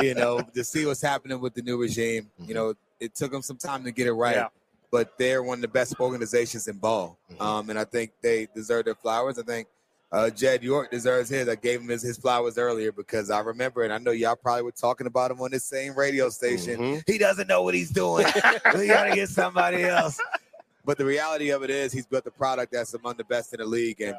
[0.00, 2.30] you know to see what's happening with the new regime.
[2.46, 4.48] You know, it took them some time to get it right, Yeah.
[4.90, 7.40] but they're one of the best organizations in ball, Mhm.
[7.40, 9.38] um, and I think they deserve their flowers.
[9.38, 9.68] I think
[10.10, 11.48] uh, Jed York deserves his.
[11.48, 14.62] I gave him his, his flowers earlier because I remember, and I know y'all probably
[14.62, 16.78] were talking about him on this same radio station.
[16.80, 17.02] Mhm.
[17.06, 18.24] He doesn't know what he's doing.
[18.74, 20.18] we got to get somebody else.
[20.84, 23.60] But the reality of it is, he's built a product that's among the best in
[23.60, 24.00] the league.
[24.00, 24.16] And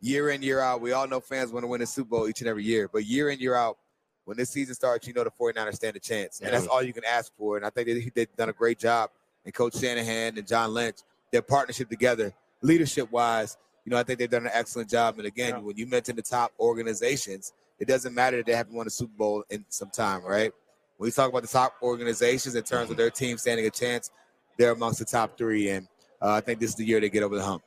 [0.00, 2.40] year in, year out, we all know fans want to win a Super Bowl each
[2.40, 2.88] and every year.
[2.92, 3.78] But year in, year out,
[4.24, 6.40] when this season starts, you know the 49ers stand a chance.
[6.40, 7.56] And that's all you can ask for.
[7.56, 9.10] And I think that they've done a great job.
[9.44, 10.98] And Coach Shanahan and John Lynch,
[11.32, 15.18] their partnership together, leadership wise, you know, I think they've done an excellent job.
[15.18, 15.58] And again, Yeah.
[15.58, 19.12] when you mention the top organizations, it doesn't matter that they haven't won a Super
[19.16, 20.52] Bowl in some time, right?
[20.96, 24.10] When we talk about the top organizations in terms of their team standing a chance,
[24.56, 25.70] they're amongst the top three.
[25.70, 25.88] And
[26.20, 27.62] uh, I think this is the year they get over the hump.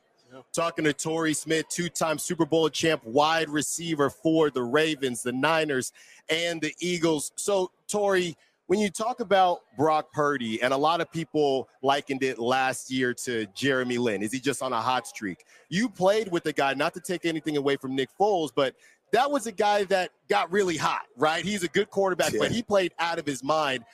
[0.52, 5.92] Talking to Torrey Smith, two-time Super Bowl champ, wide receiver for the Ravens, the Niners,
[6.28, 7.32] and the Eagles.
[7.36, 12.38] So, Torrey, when you talk about Brock Purdy, and a lot of people likened it
[12.38, 15.44] last year to Jeremy Lin, is he just on a hot streak?
[15.68, 18.74] You played with the guy, not to take anything away from Nick Foles, but
[19.12, 21.44] that was a guy that got really hot, right?
[21.44, 22.40] He's a good quarterback, Yeah.
[22.40, 23.84] but he played out of his mind.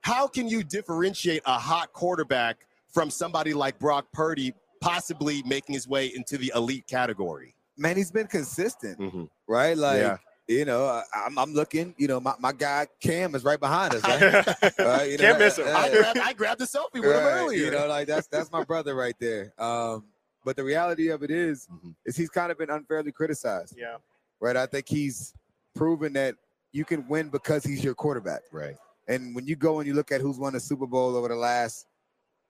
[0.00, 2.56] How can you differentiate a hot quarterback
[2.88, 7.54] from somebody like Brock Purdy possibly making his way into the elite category?
[7.76, 9.24] Man, he's been consistent, Mm-hmm.
[9.46, 9.76] right?
[9.76, 10.16] Like, Yeah.
[10.48, 13.94] You know, I- I'm, I'm looking, you know, my, my guy Cam is right behind
[13.94, 14.46] us, right?
[14.78, 15.66] Right, you know, Can't miss him.
[15.68, 17.64] uh, I, grabbed, I grabbed a selfie with him Right, earlier.
[17.66, 19.52] You know, like that's that's my brother right there.
[19.58, 20.06] Um,
[20.44, 21.94] but the reality of it is, Mhm.
[22.06, 23.96] is he's kind of been unfairly criticized, yeah,
[24.40, 24.56] right?
[24.56, 25.34] I think he's
[25.74, 26.34] proven that
[26.72, 28.42] you can win because he's your quarterback.
[28.52, 28.76] right.
[29.08, 31.34] And when you go and you look at who's won the Super Bowl over the
[31.34, 31.86] last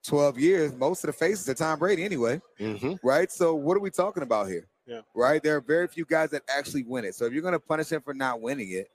[0.07, 2.93] 12 years, most of the faces are Tom Brady anyway, Mm-hmm.
[3.01, 3.31] right?
[3.31, 4.67] So what are we talking about here?
[4.89, 5.01] Yeah.
[5.13, 5.41] Right?
[5.43, 7.13] There are very few guys that actually win it.
[7.15, 8.89] So if you're going to punish him for not winning it,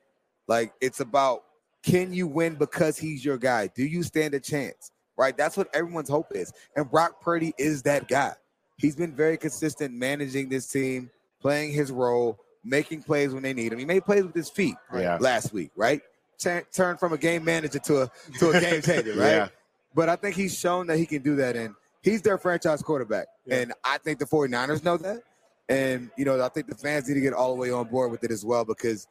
[0.48, 1.44] like it's about
[1.82, 3.68] can you win because he's your guy?
[3.68, 4.90] Do you stand a chance?
[5.16, 5.36] Right?
[5.36, 6.52] That's what everyone's hope is.
[6.74, 8.32] And Brock Purdy is that guy.
[8.76, 13.72] He's been very consistent managing this team, playing his role, making plays when they need
[13.72, 13.78] him.
[13.78, 15.18] He made plays with his feet Yeah.
[15.20, 16.00] last week, right?
[16.42, 19.28] Turn, turn from a game manager to a to a game changer, right?
[19.30, 19.48] Yeah.
[19.94, 21.54] But I think he's shown that he can do that.
[21.54, 23.28] And he's their franchise quarterback.
[23.46, 23.58] Yeah.
[23.58, 25.22] And I think the 49ers know that.
[25.68, 28.10] And, you know, I think the fans need to get all the way on board
[28.10, 29.06] with it as well because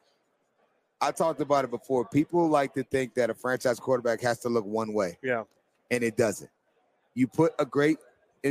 [1.01, 2.07] I talked about it before.
[2.07, 5.43] People like to think that a franchise quarterback has to look one way, yeah,
[5.91, 6.49] and it doesn't.
[7.13, 7.97] You put a great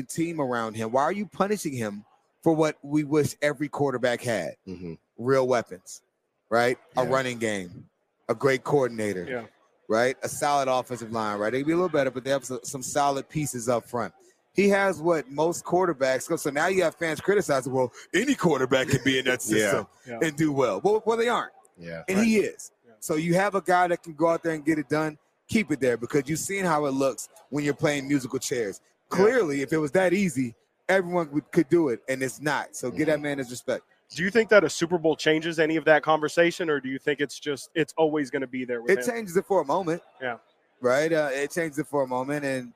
[0.08, 0.92] team around him.
[0.92, 2.04] Why are you punishing him
[2.42, 4.56] for what we wish every quarterback had?
[4.68, 4.94] Mm-hmm.
[5.16, 6.02] Real weapons,
[6.50, 6.76] right?
[6.96, 7.86] A running game,
[8.28, 9.44] a great coordinator yeah.
[9.88, 10.16] right?
[10.22, 11.52] A solid offensive line, right?
[11.52, 14.12] They can be a little better, but they have some, some solid pieces up front.
[14.54, 16.36] He has what most quarterbacks go.
[16.36, 19.56] So now you have fans criticizing, well, any quarterback can be in that Yeah.
[19.56, 20.18] system Yeah.
[20.22, 20.80] and do well.
[20.84, 21.02] well.
[21.06, 22.02] Well, they aren't, Yeah.
[22.08, 22.70] and he is.
[22.86, 22.92] Yeah.
[23.00, 25.16] So you have a guy that can go out there and get it done.
[25.48, 28.80] Keep it there because you've seen how it looks when you're playing musical chairs.
[29.10, 29.16] Yeah.
[29.16, 30.54] Clearly, if it was that easy,
[30.88, 32.76] everyone would, could do it, and it's not.
[32.76, 33.22] So get that Mm-hmm.
[33.22, 33.84] man his respect.
[34.14, 36.98] Do you think that a Super Bowl changes any of that conversation, or do you
[36.98, 39.14] think it's just it's always going to be there with It him?
[39.14, 40.02] changes it for a moment.
[40.20, 40.36] Yeah.
[40.82, 41.10] Right.
[41.12, 42.72] Uh, it changes it for a moment, and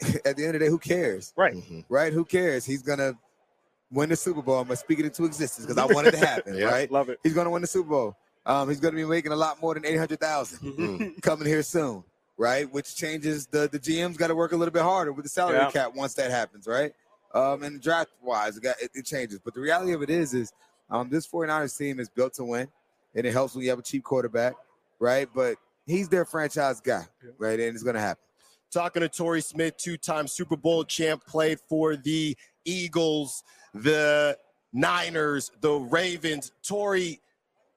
[0.24, 1.32] at the end of the day, who cares?
[1.36, 1.54] Right.
[1.54, 1.84] Mhm.
[1.88, 2.12] Right?
[2.12, 2.64] Who cares?
[2.64, 3.14] He's gonna
[3.90, 4.58] win the Super Bowl.
[4.58, 6.54] I'm gonna speak it into existence because I want it to happen.
[6.58, 6.66] Yeah.
[6.66, 6.90] Right?
[6.90, 7.18] Love it.
[7.22, 8.16] He's gonna win the Super Bowl.
[8.46, 11.22] Um, he's gonna be making a lot more than eight hundred thousand Mm.
[11.22, 12.02] coming here soon,
[12.36, 12.70] right?
[12.72, 15.56] Which changes the the GM's got to work a little bit harder with the salary
[15.58, 15.70] Yeah.
[15.70, 16.92] cap once that happens, right?
[17.34, 19.38] Um, and draft wise, it, got, it, it changes.
[19.44, 20.50] But the reality of it is, is
[20.88, 22.68] um, this 49ers team is built to win,
[23.14, 24.54] and it helps when you have a cheap quarterback,
[24.98, 25.28] right?
[25.34, 27.04] But he's their franchise guy,
[27.36, 27.60] right?
[27.60, 28.22] And it's gonna happen.
[28.70, 34.36] Talking to Torrey Smith, two-time Super Bowl champ, played for the Eagles, the
[34.72, 36.52] Niners, the Ravens.
[36.62, 37.20] Torrey,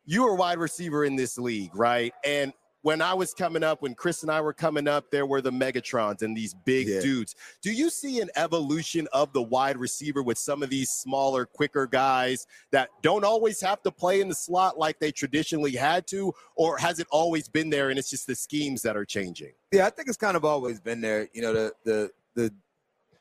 [0.06, 2.14] you were a wide receiver in this league, right?
[2.26, 2.52] And
[2.84, 5.52] when I was coming up, when Chris and I were coming up, there were the
[5.52, 7.00] Megatrons and these big Yeah.
[7.02, 7.36] dudes.
[7.62, 11.86] Do you see an evolution of the wide receiver with some of these smaller, quicker
[11.86, 16.34] guys that don't always have to play in the slot like they traditionally had to?
[16.56, 19.54] Or has it always been there and it's just the schemes that are changing?
[19.72, 21.30] Yeah, I think it's kind of always been there.
[21.34, 22.54] You know, the the the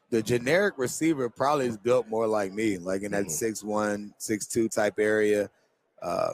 [0.08, 3.30] the generic receiver probably is built more like me, like in that Mhm.
[3.30, 5.50] six one, six two type area,
[6.02, 6.32] uh,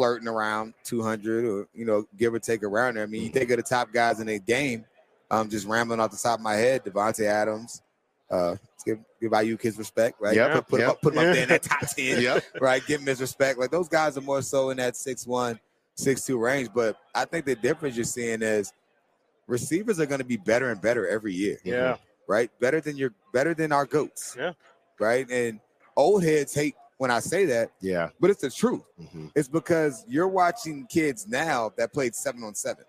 [0.00, 3.02] flirting around two hundred or you know, give or take around there.
[3.02, 4.86] I mean, you think of the top guys in the game,
[5.30, 7.82] um, just rambling off the top of my head, Davante Adams.
[8.30, 10.34] Uh, let's give give Aiyuk kids respect, right?
[10.34, 12.44] Yep, Put, put, him up, put him up there in that top ten Yep.
[12.62, 12.82] right?
[12.86, 13.58] Give him his respect.
[13.58, 15.60] Like those guys are more so in that six one,
[15.96, 16.70] six two range.
[16.74, 18.72] But I think the difference you're seeing is
[19.46, 21.96] receivers are going to be better and better every year, Yeah.
[22.26, 22.50] right?
[22.58, 24.52] Better than your better than our goats, Yeah.
[24.98, 25.28] right?
[25.30, 25.60] And
[25.94, 28.10] old heads hate when I say that, Yeah.
[28.20, 28.82] but it's the truth.
[29.00, 29.30] Mhm.
[29.34, 32.84] It's because you're watching kids now that played seven on seven,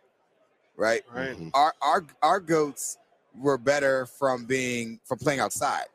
[0.75, 1.01] right?
[1.15, 1.29] Right.
[1.37, 1.51] Mhm.
[1.53, 2.97] Our our our goats
[3.39, 5.85] were better from being from playing outside.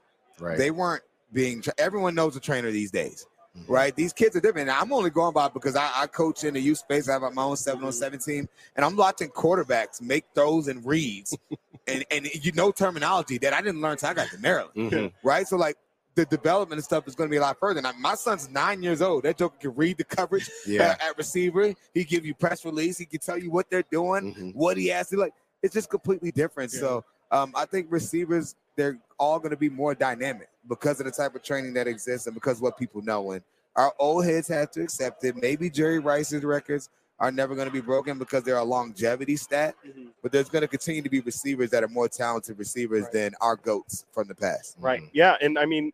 [0.41, 0.57] Right.
[0.57, 1.03] They weren't
[1.35, 1.61] being.
[1.61, 3.65] Tra- everyone knows a trainer these days Mhm.
[3.69, 3.95] right?
[3.95, 4.71] These kids are different.
[4.71, 7.11] And I'm only going by because I, I coach in the youth space.
[7.11, 10.83] I have my own seven on seven team, and I'm watching quarterbacks make throws and
[10.87, 11.37] reads,
[11.87, 15.13] and and you know terminology that I didn't learn until I got to Maryland, Mhm.
[15.23, 15.47] right?
[15.47, 15.77] So like
[16.17, 17.81] the development and stuff is going to be a lot further.
[17.81, 19.23] Now my son's nine years old.
[19.25, 20.83] That joker can read the coverage Yeah.
[21.01, 21.75] at, at receiver.
[21.95, 22.99] He give you press release.
[22.99, 24.55] He can tell you what they're doing, Mhm.
[24.57, 25.35] what he has to like.
[25.63, 26.73] It's just completely different.
[26.73, 26.81] Yeah.
[26.81, 31.13] So um, I think receivers they're all going to be more dynamic because of the
[31.13, 33.33] type of training that exists and because of what people know.
[33.33, 33.43] And
[33.75, 35.35] our old heads have to accept it.
[35.37, 39.75] Maybe Jerry Rice's records are never going to be broken because they're a longevity stat,
[39.87, 40.09] Mhm.
[40.23, 43.13] but there's going to continue to be receivers that are more talented receivers Right.
[43.13, 44.77] than our goats from the past.
[44.79, 45.01] Right.
[45.01, 45.11] Mhm.
[45.15, 45.37] Yeah.
[45.41, 45.93] And I mean,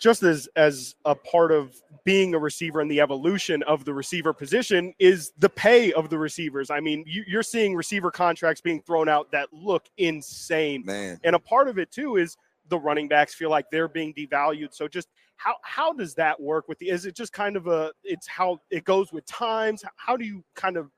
[0.00, 4.32] just as as a part of being a receiver and the evolution of the receiver
[4.32, 6.70] position is the pay of the receivers.
[6.70, 10.82] I mean, you, you're seeing receiver contracts being thrown out that look insane.
[10.86, 12.36] Man, And a part of it too is
[12.70, 14.72] the running backs feel like they're being devalued.
[14.72, 17.92] So just how how does that work with the is it just kind of a
[18.02, 19.84] it's how it goes with times?
[19.96, 20.90] How do you kind of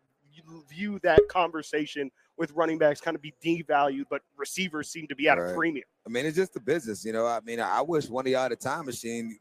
[0.70, 5.28] view that conversation with running backs kind of be devalued, but receivers seem to be
[5.28, 5.84] at a premium?
[6.06, 7.26] I mean, it's just the business, you know.
[7.26, 9.38] I mean, I wish one of y'all had a time machine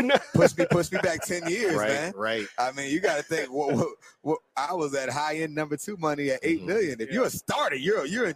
[0.00, 0.16] No.
[0.34, 1.88] push me, push me back ten years, Right.
[1.88, 2.12] man.
[2.16, 2.46] Right.
[2.58, 3.52] I mean, you got to think.
[3.52, 3.88] What, what,
[4.22, 6.66] what, I was at high end number two money at eight Mhm.
[6.66, 7.00] million.
[7.00, 8.34] If you're a starter, you're you're in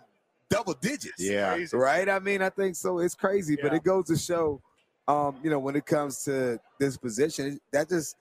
[0.50, 1.18] double digits.
[1.18, 1.54] Yeah.
[1.54, 1.76] Crazy.
[1.76, 2.08] right?
[2.08, 2.98] I mean, I think so.
[3.00, 4.60] It's crazy, but it goes to show,
[5.08, 8.14] um, you know, when it comes to this position, that just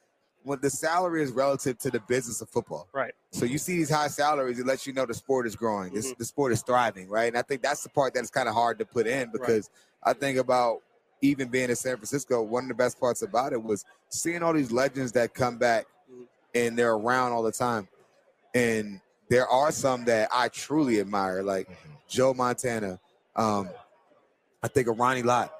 [0.46, 2.88] when the salary is relative to the business of football.
[2.94, 3.14] Right.
[3.32, 5.92] So you see these high salaries, it lets you know the sport is growing.
[5.94, 6.18] This, Mhm.
[6.20, 7.26] the sport is thriving, right?
[7.28, 9.72] And I think that's the part that's kind of hard to put in because
[10.04, 10.82] I think about
[11.22, 14.54] even being in San Francisco, one of the best parts about it was seeing all
[14.54, 16.28] these legends that come back Mhm.
[16.54, 17.88] and they're around all the time.
[18.54, 21.74] And there are some that I truly admire, like Mhm.
[22.08, 23.00] Joe Montana.
[23.36, 23.70] Um,
[24.62, 25.52] I think of Ronnie Lott.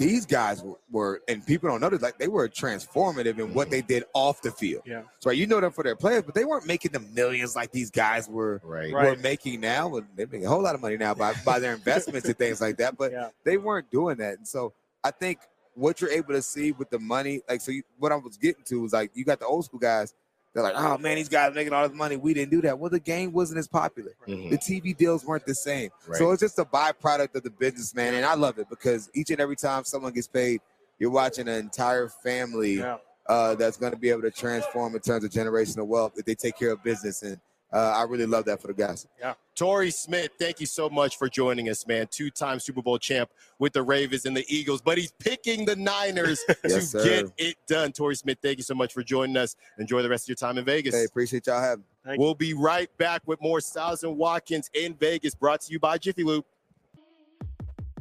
[0.00, 3.68] These guys were, were, and people don't know this, like they were transformative in what
[3.70, 4.82] they did off the field.
[4.86, 5.02] Yeah.
[5.18, 7.90] So you know them for their players, but they weren't making the millions like these
[7.90, 8.92] guys were Right.
[8.92, 9.20] Right.
[9.20, 9.94] making now.
[9.96, 12.60] And they make a whole lot of money now by, by their investments and things
[12.62, 12.96] like that.
[12.96, 13.28] But Yeah.
[13.44, 14.38] they weren't doing that.
[14.38, 14.72] And so
[15.04, 15.40] I think
[15.74, 18.64] what you're able to see with the money, like so, you, what I was getting
[18.64, 20.14] to was like you got the old school guys.
[20.52, 22.16] They're like, oh man, these guys making all this money.
[22.16, 22.78] We didn't do that.
[22.78, 24.12] Well, the game wasn't as popular.
[24.26, 24.50] Mhm.
[24.50, 25.90] The TV deals weren't the same.
[26.08, 26.18] Right.
[26.18, 28.14] So it's just a byproduct of the business, man.
[28.14, 30.60] And I love it because each and every time someone gets paid,
[30.98, 32.96] you're watching an entire family Yeah.
[33.28, 36.34] uh, that's going to be able to transform in terms of generational wealth if they
[36.34, 37.22] take care of business.
[37.22, 37.38] And
[37.72, 39.06] uh, I really love that for the guys.
[39.18, 39.34] Yeah.
[39.54, 42.06] Torrey Smith, thank you so much for joining us, man.
[42.10, 46.42] Two-time Super Bowl champ with the Ravens and the Eagles, but he's picking the Niners
[46.48, 47.04] Yes, to sir.
[47.04, 47.92] get it done.
[47.92, 49.54] Torrey Smith, thank you so much for joining us.
[49.78, 50.94] Enjoy the rest of your time in Vegas.
[50.94, 52.16] Hey, appreciate y'all having me.
[52.16, 55.98] We'll be right back with more Stiles and Watkins in Vegas, brought to you by
[55.98, 56.44] Jiffy Lube.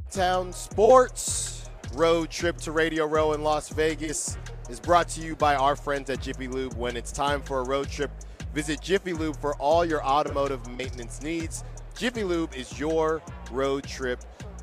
[0.10, 4.38] Town Sports road trip to Radio Row in Las Vegas
[4.69, 6.73] is brought to you by our friends at Jiffy Lube.
[6.75, 8.12] When it's time for a road trip,
[8.53, 11.63] visit Jiffy Lube for all your automotive maintenance needs.
[11.97, 14.21] Jiffy Lube is your road trip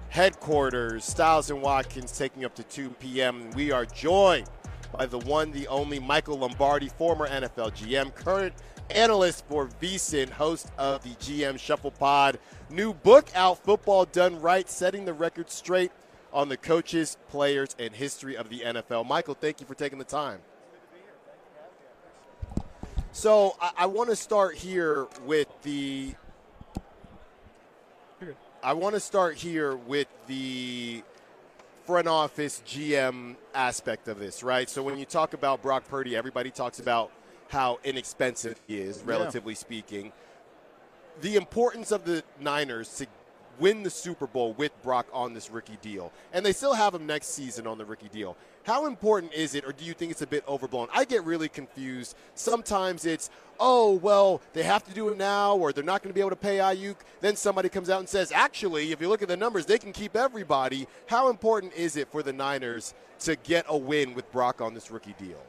[0.09, 1.05] headquarters.
[1.05, 3.51] Stiles and Watkins taking up to 2 p.m.
[3.51, 4.49] We are joined
[4.93, 8.55] by the one, the only Michael Lombardi, former NFL GM, current
[8.91, 12.39] analyst for VSiN, host of the GM Shuffle Pod.
[12.71, 15.93] New book out, Football Done Right, setting the record straight
[16.33, 19.07] on the coaches, players, and history of the NFL.
[19.07, 20.41] Michael, thank you for taking the time.
[23.17, 26.15] So I, I want to start here with the.
[28.63, 31.03] I want to start here with the
[31.87, 34.69] front office GM aspect of this, right?
[34.69, 37.11] So when you talk about Brock Purdy, everybody talks about
[37.49, 39.61] how inexpensive he is, relatively yeah.
[39.61, 40.13] speaking.
[41.23, 43.07] The importance of the Niners to
[43.59, 47.07] win the Super Bowl with Brock on this rookie deal, and they still have him
[47.07, 48.37] next season on the rookie deal.
[48.65, 50.89] How important is it, or do you think it's a bit overblown?
[50.93, 52.17] I get really confused.
[52.35, 56.15] Sometimes it's, oh, well, they have to do it now, or they're not going to
[56.15, 56.97] be able to pay Aiyuk.
[57.21, 59.93] Then somebody comes out and says, actually, if you look at the numbers, they can
[59.93, 60.89] keep everybody.
[61.07, 64.91] How important is it for the Niners to get a win with Brock on this
[64.91, 65.41] rookie deal?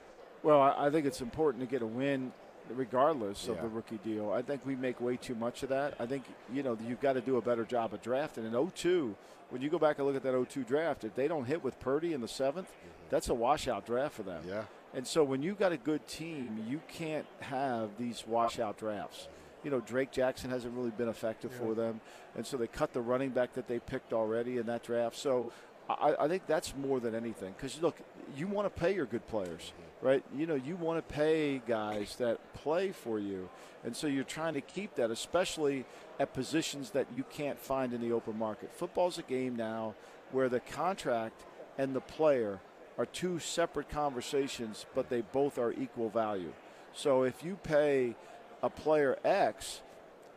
[0.44, 2.32] Well, I think it's important to get a win
[2.70, 3.54] regardless yeah.
[3.54, 4.32] of the rookie deal.
[4.32, 5.96] I think we make way too much of that.
[6.00, 8.46] I think, you know, you've got to do a better job of drafting.
[8.46, 9.16] In 02,
[9.50, 11.80] when you go back and look at that 02 draft, if they don't hit with
[11.80, 12.90] Purdy in the 7th, mm-hmm.
[13.10, 14.44] that's a washout draft for them.
[14.48, 14.64] Yeah.
[14.94, 19.28] And so when you've got a good team, you can't have these washout drafts.
[19.64, 21.66] You know, Drake Jackson hasn't really been effective yeah.
[21.66, 22.02] for them.
[22.36, 25.18] And so they cut the running back that they picked already in that draft.
[25.18, 25.52] So
[25.90, 27.54] I, I think that's more than anything.
[27.56, 27.98] Because, look,
[28.36, 29.74] you want to pay your good players.
[30.00, 30.24] Right?
[30.36, 33.50] You know, you want to pay guys that play for you.
[33.84, 35.86] And so you're trying to keep that, especially
[36.20, 38.72] at positions that you can't find in the open market.
[38.76, 39.96] Football's a game now
[40.32, 41.46] where the contract
[41.80, 42.60] and the player
[42.98, 46.54] are two separate conversations, but they both are equal value.
[46.94, 48.16] So if you pay
[48.62, 49.82] a player X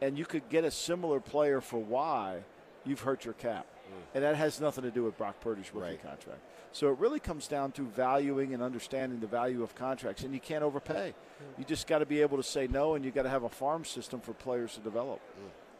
[0.00, 2.44] and you could get a similar player for Y,
[2.86, 3.66] you've hurt your cap.
[3.90, 4.14] Mm.
[4.14, 6.02] And that has nothing to do with Brock Purdy's rookie right.
[6.02, 6.40] contract.
[6.72, 10.40] So it really comes down to valuing and understanding the value of contracts, and you
[10.40, 11.14] can't overpay.
[11.58, 13.48] You just got to be able to say no, and you got to have a
[13.48, 15.20] farm system for players to develop.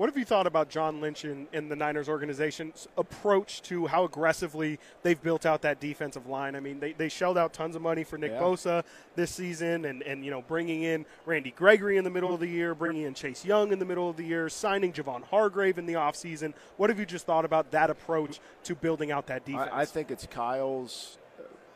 [0.00, 4.04] What have you thought about John Lynch and, and, the Niners organization's approach to how
[4.04, 6.56] aggressively they've built out that defensive line?
[6.56, 8.40] I mean, they, they shelled out tons of money for Nick yeah.
[8.40, 8.82] Bosa
[9.14, 12.46] this season and, and, you know, bringing in Randy Gregory in the middle of the
[12.46, 15.84] year, bringing in Chase Young in the middle of the year, signing Javon Hargrave in
[15.84, 16.54] the offseason.
[16.78, 19.68] What have you just thought about that approach to building out that defense?
[19.70, 21.18] I, I think it's Kyle's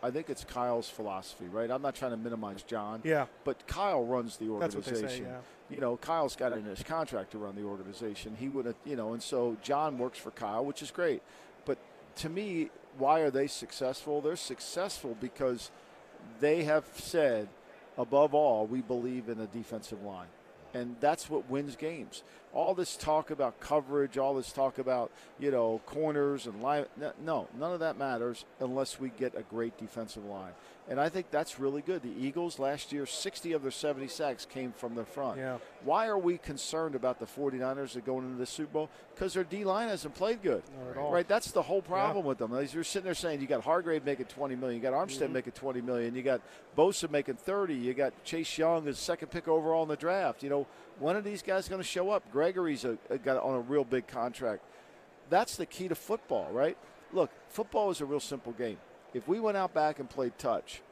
[0.02, 1.70] I think it's Kyle's philosophy, right?
[1.70, 3.00] I'm not trying to minimize John.
[3.04, 3.24] Yeah.
[3.42, 5.08] But Kyle runs the organization.
[5.08, 5.38] Say, yeah.
[5.70, 8.36] You know, Kyle's got it in his contract to run the organization.
[8.38, 11.22] He would have, you know, and so John works for Kyle, which is great.
[11.64, 11.78] But
[12.16, 14.20] to me, why are they successful?
[14.20, 15.70] They're successful because
[16.40, 17.48] they have said,
[17.96, 20.28] above all, we believe in the defensive line
[20.74, 22.22] and that's what wins games.
[22.52, 26.86] All this talk about coverage, all this talk about you know corners and line,
[27.24, 30.52] no, none of that matters unless we get a great defensive line.
[30.86, 32.02] And I think that's really good.
[32.02, 35.38] The Eagles last year, 60 of their 70 sacks came from the front.
[35.38, 35.56] Yeah.
[35.82, 38.90] Why are we concerned about the 49ers that going into the Super Bowl?
[39.14, 40.62] Because their D line hasn't played good.
[41.10, 41.26] Right?
[41.26, 42.28] That's the whole problem yeah.
[42.28, 42.52] with them.
[42.52, 45.32] You're sitting there saying you got Hargrave making 20 million, you got Armstead mm-hmm.
[45.32, 46.42] making 20 million, you got
[46.76, 50.42] Bosa making 30, you got Chase Young as second pick overall in the draft.
[50.42, 50.66] You know,
[50.98, 52.30] when are these guys going to show up?
[52.30, 54.62] Gregory's a, a got on a real big contract.
[55.30, 56.76] That's the key to football, right?
[57.10, 58.76] Look, football is a real simple game
[59.14, 60.82] if we went out back and played touch,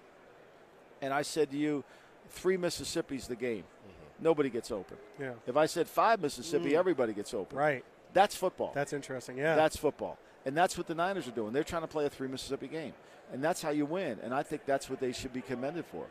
[1.03, 1.85] and I said to you,
[2.31, 4.25] three Mississippi's the game, mm-hmm.
[4.25, 4.97] nobody gets open.
[5.21, 5.33] Yeah.
[5.47, 6.79] If I said five Mississippi, mm.
[6.79, 7.59] everybody gets open.
[7.59, 7.85] Right.
[8.15, 8.73] That's football.
[8.75, 9.37] That's interesting.
[9.37, 9.57] Yeah.
[9.57, 10.19] That's football.
[10.45, 11.53] And that's what the Niners are doing.
[11.53, 12.95] They're trying to play a three Mississippi game.
[13.33, 14.19] And that's how you win.
[14.23, 16.07] And I think that's what they should be commended for.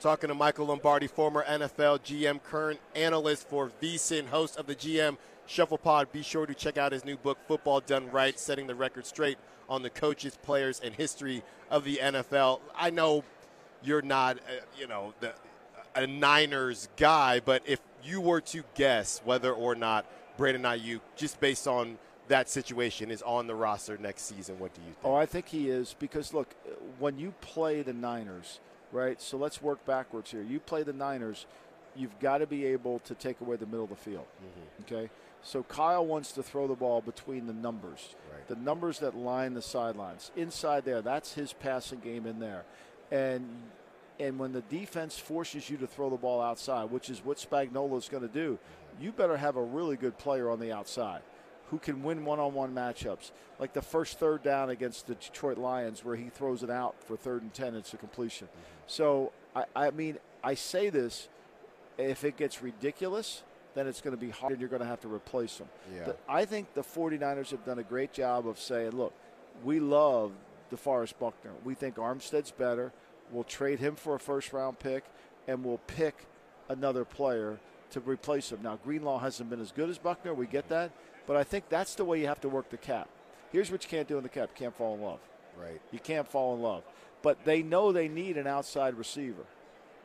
[0.00, 5.18] Talking to Michael Lombardi, former NFL GM, current analyst for VSiN, host of the GM
[5.50, 6.12] Shuffle Pod.
[6.12, 9.36] Be sure to check out his new book, Football Done Right, setting the record straight
[9.68, 12.60] on the coaches, players, and history of the NFL.
[12.76, 13.24] I know
[13.82, 15.32] you're not, uh, you know, the,
[15.96, 21.40] a Niners guy, but if you were to guess whether or not Brandon Aiyuk, just
[21.40, 24.98] based on that situation, is on the roster next season, what do you think?
[25.04, 26.54] Oh, I think he is because look,
[27.00, 28.60] when you play the Niners,
[28.92, 29.20] right?
[29.20, 30.42] So let's work backwards here.
[30.42, 31.46] You play the Niners,
[31.96, 34.26] you've got to be able to take away the middle of the field.
[34.38, 34.94] Mm-hmm.
[34.94, 35.10] Okay,
[35.42, 38.46] so Kyle wants to throw the ball between the numbers, right.
[38.48, 40.30] the numbers that line the sidelines.
[40.36, 42.64] Inside there, that's his passing game in there.
[43.10, 43.48] And
[44.18, 47.96] and when the defense forces you to throw the ball outside, which is what Spagnuolo
[47.96, 48.58] is going to do,
[49.00, 51.22] you better have a really good player on the outside
[51.70, 53.30] who can win one-on-one matchups.
[53.58, 57.16] Like the first third down against the Detroit Lions, where he throws it out for
[57.16, 58.48] third and ten, it's a completion.
[58.48, 58.82] Mm-hmm.
[58.88, 61.28] So I, I mean, I say this
[61.96, 63.42] if it gets ridiculous
[63.74, 65.68] then it's going to be hard and you're going to have to replace them.
[65.94, 66.04] Yeah.
[66.04, 69.12] The- I think the 49ers have done a great job of saying, look,
[69.64, 70.32] we love
[70.72, 71.52] DeForest Buckner.
[71.64, 72.92] We think Armstead's better.
[73.30, 75.04] We'll trade him for a first round pick
[75.46, 76.26] and we'll pick
[76.68, 77.58] another player
[77.90, 78.60] to replace him.
[78.62, 80.32] Now, Greenlaw hasn't been as good as Buckner.
[80.34, 80.90] We get that.
[81.26, 83.08] But I think that's the way you have to work the cap.
[83.52, 85.20] Here's what you can't do in the cap you can't fall in love.
[85.60, 85.80] Right.
[85.92, 86.82] You can't fall in love.
[87.22, 89.44] But they know they need an outside receiver.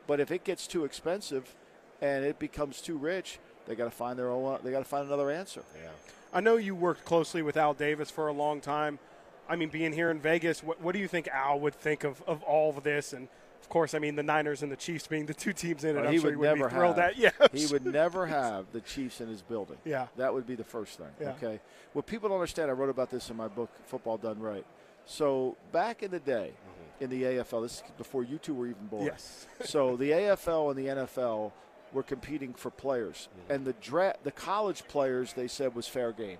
[0.07, 1.55] But if it gets too expensive
[2.01, 4.59] and it becomes too rich, they got to find their own.
[4.63, 5.63] They got to find another answer.
[5.81, 5.89] Yeah.
[6.33, 8.99] I know you worked closely with Al Davis for a long time.
[9.47, 12.21] I mean, being here in Vegas, what, what do you think Al would think of,
[12.27, 13.13] of all of this?
[13.13, 13.27] And
[13.61, 15.99] of course, I mean the Niners and the Chiefs being the two teams in it.
[15.99, 17.11] Well, I'm he sure would he would never be thrilled have.
[17.11, 17.17] at.
[17.17, 19.77] Yeah, He would never have the Chiefs in his building.
[19.85, 20.07] Yeah.
[20.17, 21.07] That would be the first thing.
[21.19, 21.29] Yeah.
[21.31, 21.59] Okay.
[21.93, 24.65] What people don't understand, I wrote about this in my book, Football Done Right.
[25.05, 27.03] So back in the day, mm-hmm.
[27.03, 29.05] in the AFL, this is before you two were even born.
[29.05, 29.47] Yes.
[29.63, 31.51] so the AFL and the NFL
[31.95, 36.37] were competing for players, and the dra- the college players they said was fair game.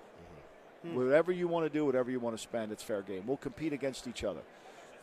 [0.84, 0.90] Mm-hmm.
[0.92, 0.98] Hmm.
[0.98, 3.24] Whatever you want to do, whatever you want to spend, it's fair game.
[3.26, 4.42] We'll compete against each other.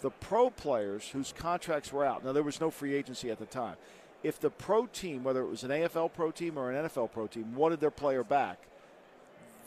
[0.01, 3.47] The pro players whose contracts were out, now there was no free agency at the
[3.47, 3.77] time.
[4.23, 7.27] If the pro team, whether it was an AFL pro team or an NFL pro
[7.27, 8.59] team, wanted their player back,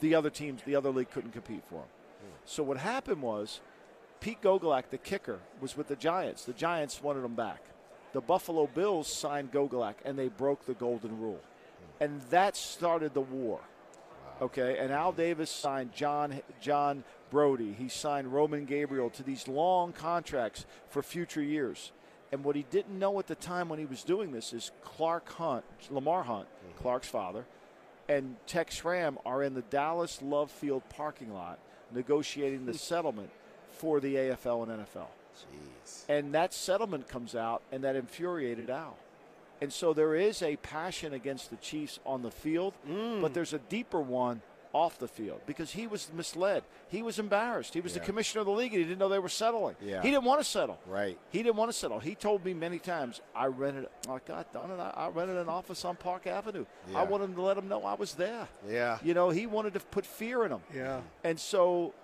[0.00, 1.90] the other teams, the other league couldn't compete for him.
[2.20, 2.36] Hmm.
[2.44, 3.60] So what happened was
[4.20, 6.44] Pete Gogolak, the kicker, was with the Giants.
[6.44, 7.62] The Giants wanted him back.
[8.16, 11.42] The Buffalo Bills signed Gogolak, and they broke the golden rule.
[12.00, 13.60] And that started the war.
[14.40, 17.74] Okay, and Al Davis signed John John Brodie.
[17.74, 21.92] He signed Roman Gabriel to these long contracts for future years.
[22.32, 25.30] And what he didn't know at the time when he was doing this is Clark
[25.32, 26.82] Hunt, Lamar Hunt, mm-hmm.
[26.82, 27.44] Clark's father,
[28.08, 31.58] and Tex Schramm are in the Dallas Love Field parking lot
[31.92, 33.28] negotiating the settlement
[33.72, 35.08] for the AFL and NFL.
[35.44, 36.04] Jeez.
[36.08, 38.96] And that settlement comes out, and that infuriated Al.
[39.60, 43.20] And so there is a passion against the Chiefs on the field, mm.
[43.20, 46.62] but there's a deeper one off the field because he was misled.
[46.88, 47.72] He was embarrassed.
[47.72, 49.74] He was the commissioner of the league, and he didn't know they were settling.
[49.80, 50.02] Yeah.
[50.02, 50.78] He didn't want to settle.
[50.86, 51.18] Right.
[51.30, 51.98] He didn't want to settle.
[51.98, 54.78] He told me many times, I rented, I got done it.
[54.78, 56.66] I I rented an office on Park Avenue.
[56.90, 56.98] Yeah.
[56.98, 58.48] I wanted to let him know I was there.
[58.68, 58.98] Yeah.
[59.02, 60.60] You know, he wanted to put fear in him.
[60.74, 61.00] Yeah.
[61.24, 61.94] And so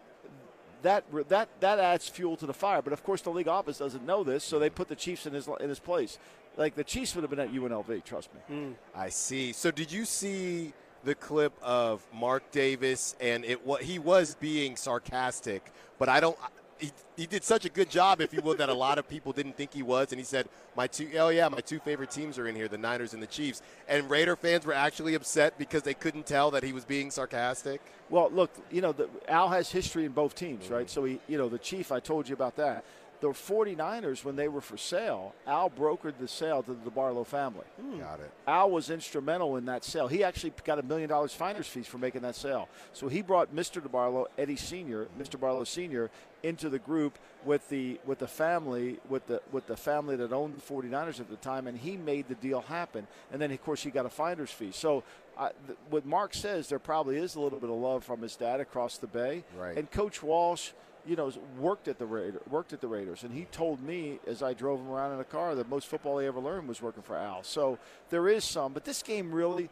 [0.82, 2.82] that that that adds fuel to the fire.
[2.82, 5.32] But of course, the league office doesn't know this, so they put the Chiefs in
[5.32, 6.18] his in his place.
[6.56, 8.40] Like the Chiefs would have been at UNLV, trust me.
[8.54, 8.72] Hmm.
[8.94, 9.52] I see.
[9.52, 14.76] So did you see the clip of Mark Davis and it what he was being
[14.76, 16.38] sarcastic, but I don't
[16.82, 19.32] he, he did such a good job, if you will, that a lot of people
[19.32, 20.10] didn't think he was.
[20.10, 22.76] And he said, "My two, oh yeah, my two favorite teams are in here, the
[22.76, 26.64] Niners and the Chiefs." And Raider fans were actually upset because they couldn't tell that
[26.64, 27.80] he was being sarcastic.
[28.10, 30.86] Well, look, you know, the, Al has history in both teams, right?
[30.86, 30.88] Mm-hmm.
[30.88, 32.84] So he, you know, the Chief, I told you about that.
[33.22, 37.64] The 49ers, when they were for sale, Al brokered the sale to the DeBartolo family.
[37.80, 38.00] Hmm.
[38.00, 38.32] Got it.
[38.48, 40.08] Al was instrumental in that sale.
[40.08, 42.68] He actually got a million dollars finder's fees for making that sale.
[42.92, 43.80] So he brought Mr.
[43.80, 45.38] DeBartolo, Eddie Senior, Mr.
[45.38, 46.10] Barlow Senior,
[46.42, 50.56] into the group with the with the family with the with the family that owned
[50.56, 53.06] the 49ers at the time, and he made the deal happen.
[53.32, 54.72] And then of course he got a finder's fee.
[54.72, 55.02] So
[55.38, 58.36] uh, th- what Mark says, there probably is a little bit of love from his
[58.36, 59.44] dad across the bay.
[59.58, 59.76] Right.
[59.76, 60.70] And Coach Walsh.
[61.04, 64.40] You know, worked at the Raider, worked at the Raiders, and he told me as
[64.40, 67.02] I drove him around in a car that most football he ever learned was working
[67.02, 67.42] for Al.
[67.42, 69.68] So there is some, but this game really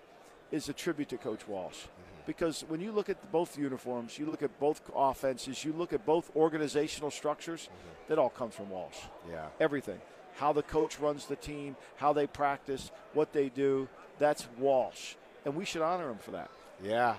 [0.51, 1.83] is a tribute to Coach Walsh.
[2.27, 6.05] Because when you look at both uniforms, you look at both offenses, you look at
[6.05, 8.09] both organizational structures, mm-hmm.
[8.09, 8.99] that all comes from Walsh.
[9.29, 9.47] Yeah.
[9.59, 10.01] Everything.
[10.37, 15.15] How the coach runs the team, how they practice, what they do, that's Walsh.
[15.45, 16.51] And we should honor him for that.
[16.83, 17.17] Yeah.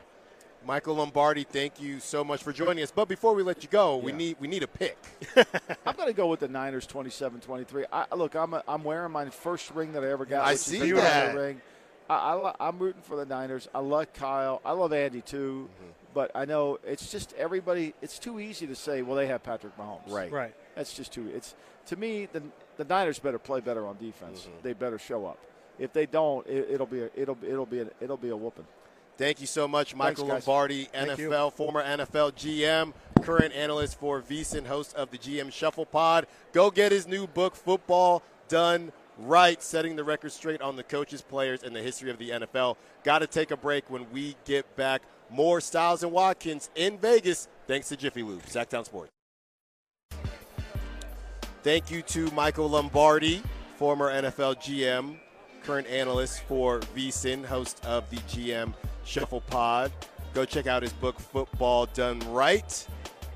[0.65, 2.91] Michael Lombardi, thank you so much for joining us.
[2.91, 4.97] But before we let you go, we need we need a pick.
[5.85, 7.85] I'm going to go with the Niners 27-23.
[7.91, 10.45] I, look, I'm, a, I'm wearing my first ring that I ever got.
[10.45, 11.35] I see that.
[11.35, 11.61] Ring.
[12.11, 13.69] I, I, lo- I'm rooting for the Niners.
[13.73, 14.61] I love Kyle.
[14.65, 15.69] I love Andy too.
[15.71, 15.91] Mm-hmm.
[16.13, 17.93] But I know it's just everybody.
[18.01, 20.09] It's too easy to say, well, they have Patrick Mahomes.
[20.11, 20.29] Right.
[20.29, 20.53] Right.
[20.75, 21.31] That's just too.
[21.33, 21.55] It's
[21.87, 22.43] to me the
[22.75, 24.41] the Niners better play better on defense.
[24.41, 24.63] Mm-hmm.
[24.63, 25.37] They better show up.
[25.79, 28.67] If they don't, it, it'll be a, it'll it'll be a, it'll be a whooping.
[29.17, 30.45] Thank you so much, Michael guys.
[30.47, 36.27] Lombardi, NFL, former NFL GM, current analyst for VSiN, host of the GM Shuffle Pod.
[36.53, 41.21] Go get his new book, Football Done Right, setting the record straight on the coaches,
[41.21, 42.77] players, and the history of the NFL.
[43.03, 45.01] Got to take a break when we get back.
[45.29, 49.11] More Stiles and Watkins in Vegas, thanks to Jiffy Lube, Sactown Sports.
[51.63, 53.43] Thank you to Michael Lombardi,
[53.75, 55.17] former NFL GM,
[55.63, 58.73] current analyst for VSiN, host of the GM
[59.05, 59.91] Shuffle Pod.
[60.33, 62.87] Go check out his book, Football Done Right.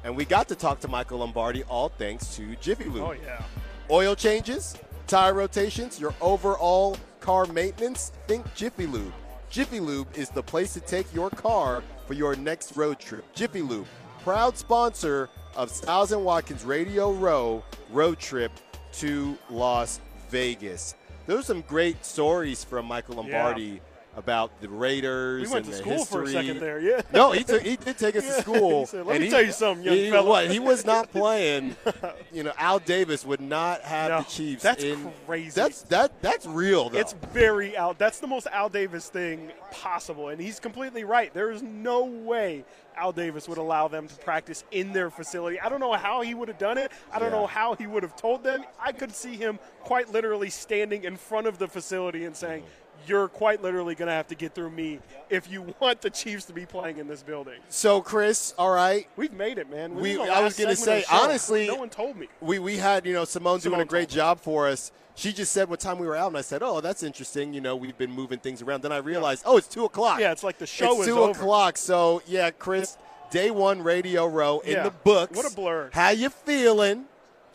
[0.03, 3.03] And we got to talk to Michael Lombardi, all thanks to Jiffy Lube.
[3.03, 3.43] Oh yeah.
[3.89, 4.75] Oil changes,
[5.07, 9.13] tire rotations, your overall car maintenance, think Jiffy Lube.
[9.49, 13.25] Jiffy Lube is the place to take your car for your next road trip.
[13.33, 13.87] Jiffy Lube,
[14.21, 18.51] proud sponsor of Stiles and Watkins Radio Row road trip
[18.93, 20.95] to Las Vegas.
[21.25, 23.81] There were some great stories from Michael Lombardi
[24.15, 26.17] about the Raiders We went and to the school history.
[26.17, 26.79] for a second there.
[26.79, 27.01] Yeah.
[27.13, 28.81] No, he, took, he did take us to school.
[28.81, 31.11] He said, "Let me he- tell you something, young he, fella." what, he was not
[31.11, 31.75] playing.
[32.31, 34.61] You know, Al Davis would not have No, the Chiefs.
[34.63, 35.51] that's in, crazy.
[35.55, 36.21] That's that.
[36.21, 36.99] That's real though.
[36.99, 37.97] It's very out.
[37.97, 41.33] That's the most Al Davis thing possible, and he's completely right.
[41.33, 42.65] There is no way
[42.97, 45.59] Al Davis would allow them to practice in their facility.
[45.61, 46.91] I don't know how he would have done it.
[47.11, 47.39] I don't Yeah.
[47.39, 48.65] know how he would have told them.
[48.81, 52.63] I could see him quite literally standing in front of the facility and saying,
[53.07, 54.99] "You're quite literally going to have to get through me
[55.29, 58.53] if you want the Chiefs to be playing in this building." so, Chris.
[58.57, 59.07] All right.
[59.15, 59.95] We've made it, man.
[59.95, 62.27] We- This I was gonna say, honestly- no one told me.
[62.41, 64.15] We we had you know Simone doing a great told me.
[64.15, 64.91] job for us.
[65.17, 67.61] She just said what time we were out, and I said, "Oh, that's interesting." You
[67.61, 68.81] know, we've been moving things around.
[68.81, 70.19] Then I realized, oh, it's two o'clock.
[70.19, 71.31] Yeah, it's like the show it's is two over.
[71.31, 71.77] o'clock.
[71.77, 72.97] So yeah, Chris,
[73.31, 74.83] day one radio row in Yeah.
[74.83, 75.35] the books.
[75.37, 75.89] What a blur.
[75.93, 77.05] How you feeling?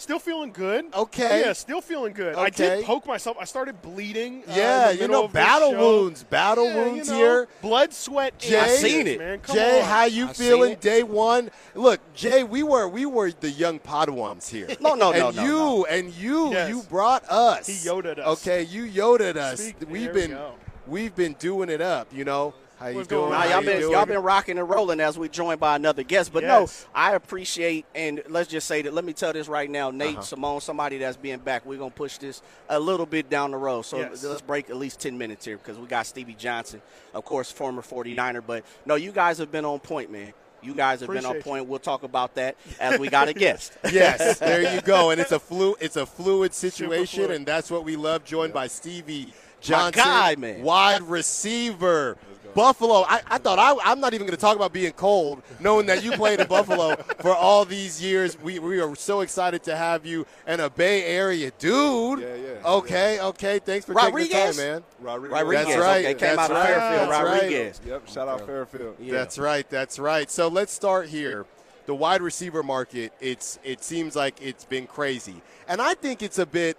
[0.00, 0.86] Still feeling good.
[0.94, 1.42] Okay.
[1.44, 2.34] Yeah, still feeling good.
[2.34, 3.36] I did poke myself.
[3.38, 4.42] I started bleeding.
[4.48, 7.48] uh, Yeah, in the you know, battle wounds, battle Yeah, wounds you know, here.
[7.60, 8.38] Blood, sweat.
[8.38, 9.18] Jay, I tears, seen it.
[9.18, 9.40] man.
[9.40, 9.86] Come Jay, on.
[9.86, 10.76] how you I seen feeling?
[10.80, 11.50] Day one.
[11.74, 14.68] Look, Jay, we were we were the young Padawans here.
[14.80, 15.84] No, no, no, and no, you no.
[15.84, 16.70] and you Yes.
[16.70, 17.66] you brought us.
[17.66, 18.40] He Yoda'd us.
[18.40, 19.60] Okay, you Yoda'd us.
[19.60, 20.38] Speak- we've there we been
[20.86, 22.08] we've been doing it up.
[22.10, 23.20] You know how you What's doing?
[23.28, 23.42] going Nah, on?
[23.42, 23.92] How y'all you been doing?
[23.92, 26.32] y'all been rocking and rolling as we joined by another guest.
[26.32, 26.86] But Yes.
[26.86, 28.94] no, I appreciate and let's just say that.
[28.94, 30.22] Let me tell this right now, Nate Uh-huh.
[30.22, 31.64] Simone, somebody that's being back.
[31.66, 33.82] We're gonna push this a little bit down the road.
[33.82, 34.24] So Yes.
[34.24, 36.80] let's break at least ten minutes here because we got Stevie Johnson,
[37.14, 38.40] of course, former 49er.
[38.46, 40.32] But no, you guys have been on point, man.
[40.62, 41.42] You guys have been on Appreciate you.
[41.52, 41.66] point.
[41.68, 43.72] We'll talk about that as we got a guest.
[43.92, 45.10] yes, there you go.
[45.10, 47.30] And it's a flu it's a fluid situation, fluid.
[47.36, 48.24] and that's what we love.
[48.24, 50.62] Joined by Stevie Johnson, guy, man.
[50.62, 52.16] wide receiver.
[52.54, 53.04] Buffalo.
[53.08, 56.04] I, I thought I, I'm not even going to talk about being cold, knowing that
[56.04, 58.40] you played in Buffalo for all these years.
[58.40, 62.20] We, we are so excited to have you and a Bay Area dude.
[62.20, 63.58] Yeah, yeah, okay, okay.
[63.58, 64.30] Thanks for Rodriguez?
[64.30, 64.84] taking the time, man.
[65.00, 65.32] Rodriguez.
[65.32, 66.04] Rodriguez, That's right.
[66.04, 66.66] okay, came That's out of right.
[66.66, 67.10] Fairfield.
[67.10, 67.32] That's right.
[67.32, 67.80] Rodriguez.
[67.86, 68.08] Yep.
[68.08, 68.96] Shout out Fairfield.
[69.00, 69.12] Yeah.
[69.12, 69.70] That's right.
[69.70, 70.30] That's right.
[70.30, 71.46] So let's start here.
[71.86, 75.42] The wide receiver market, it's it seems like it's been crazy.
[75.66, 76.76] And I think it's a bit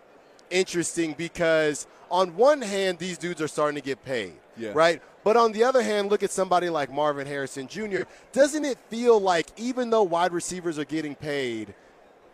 [0.49, 4.33] interesting because on one hand these dudes are starting to get paid.
[4.57, 4.71] Yeah.
[4.73, 5.01] Right?
[5.23, 8.03] But on the other hand, look at somebody like Marvin Harrison Jr.
[8.31, 11.73] Doesn't it feel like even though wide receivers are getting paid,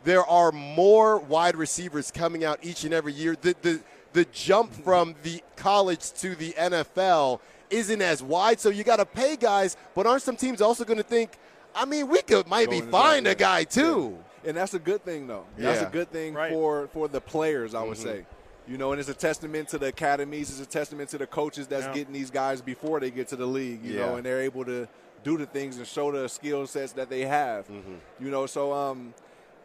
[0.03, 3.35] there are more wide receivers coming out each and every year.
[3.39, 3.79] The the
[4.13, 9.05] the jump from the college to the NFL isn't as wide, so you got to
[9.05, 9.75] pay guys.
[9.93, 11.31] But aren't some teams also going to think?
[11.75, 14.17] I mean, we could might be find a guy too.
[14.45, 15.43] And that's a good thing, though.
[15.57, 15.87] That's Yeah.
[15.87, 16.53] a good thing Right.
[16.53, 17.89] for for the players, I Mm-hmm.
[17.89, 18.25] would say.
[18.67, 20.49] You know, and it's a testament to the academies.
[20.49, 21.93] It's a testament to the coaches that's Yeah.
[21.93, 23.83] getting these guys before they get to the league.
[23.83, 24.05] You Yeah.
[24.07, 24.87] know, and they're able to
[25.23, 27.67] do the things and show the skill sets that they have.
[27.67, 27.95] Mm-hmm.
[28.19, 29.13] You know, so um,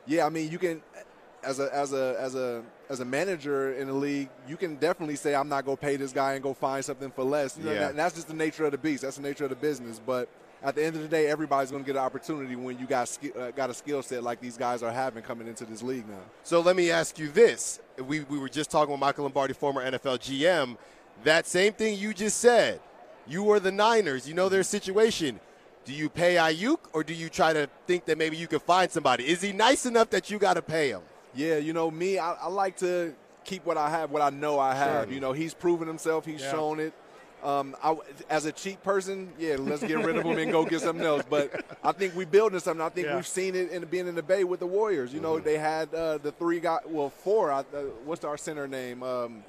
[0.07, 0.83] yeah, I mean, you can
[1.45, 5.17] as a as a as a as a manager in the league, you can definitely
[5.17, 7.59] say I'm not gonna pay this guy and go find something for less.
[7.59, 7.89] You know, Yeah.
[7.89, 9.03] and that's just the nature of the beast.
[9.03, 10.01] That's the nature of the business.
[10.05, 10.29] But
[10.63, 13.51] at the end of the day, everybody's gonna get an opportunity when you got uh,
[13.51, 16.21] got a skill set like these guys are having coming into this league now.
[16.45, 19.83] So let me ask you this: we we were just talking with Michael Lombardi, former
[19.85, 20.77] NFL GM.
[21.25, 22.81] That same thing you just said.
[23.27, 24.29] You were the Niners.
[24.29, 25.39] You know their situation.
[25.85, 28.91] Do you pay Aiyuk or do you try to think that maybe you can find
[28.91, 29.27] somebody?
[29.29, 31.03] Is he nice enough that you got to pay him?
[31.35, 34.59] Yeah, you know me, I, I like to keep what I have, what I know
[34.61, 35.11] I have.
[35.11, 36.51] You know, he's proven himself, he's Yeah.
[36.53, 36.93] shown it.
[37.43, 37.97] Um, I,
[38.31, 41.25] as a cheap person, yeah, let's get rid of them and go get something else.
[41.29, 42.85] But I think we're building something.
[42.85, 43.17] I think Yeah.
[43.17, 45.13] we've seen it in being in the Bay with the Warriors.
[45.13, 47.51] You know, they had uh, the three guy, well, four.
[47.51, 47.63] Uh,
[48.05, 49.03] what's our center name?
[49.03, 49.43] Um,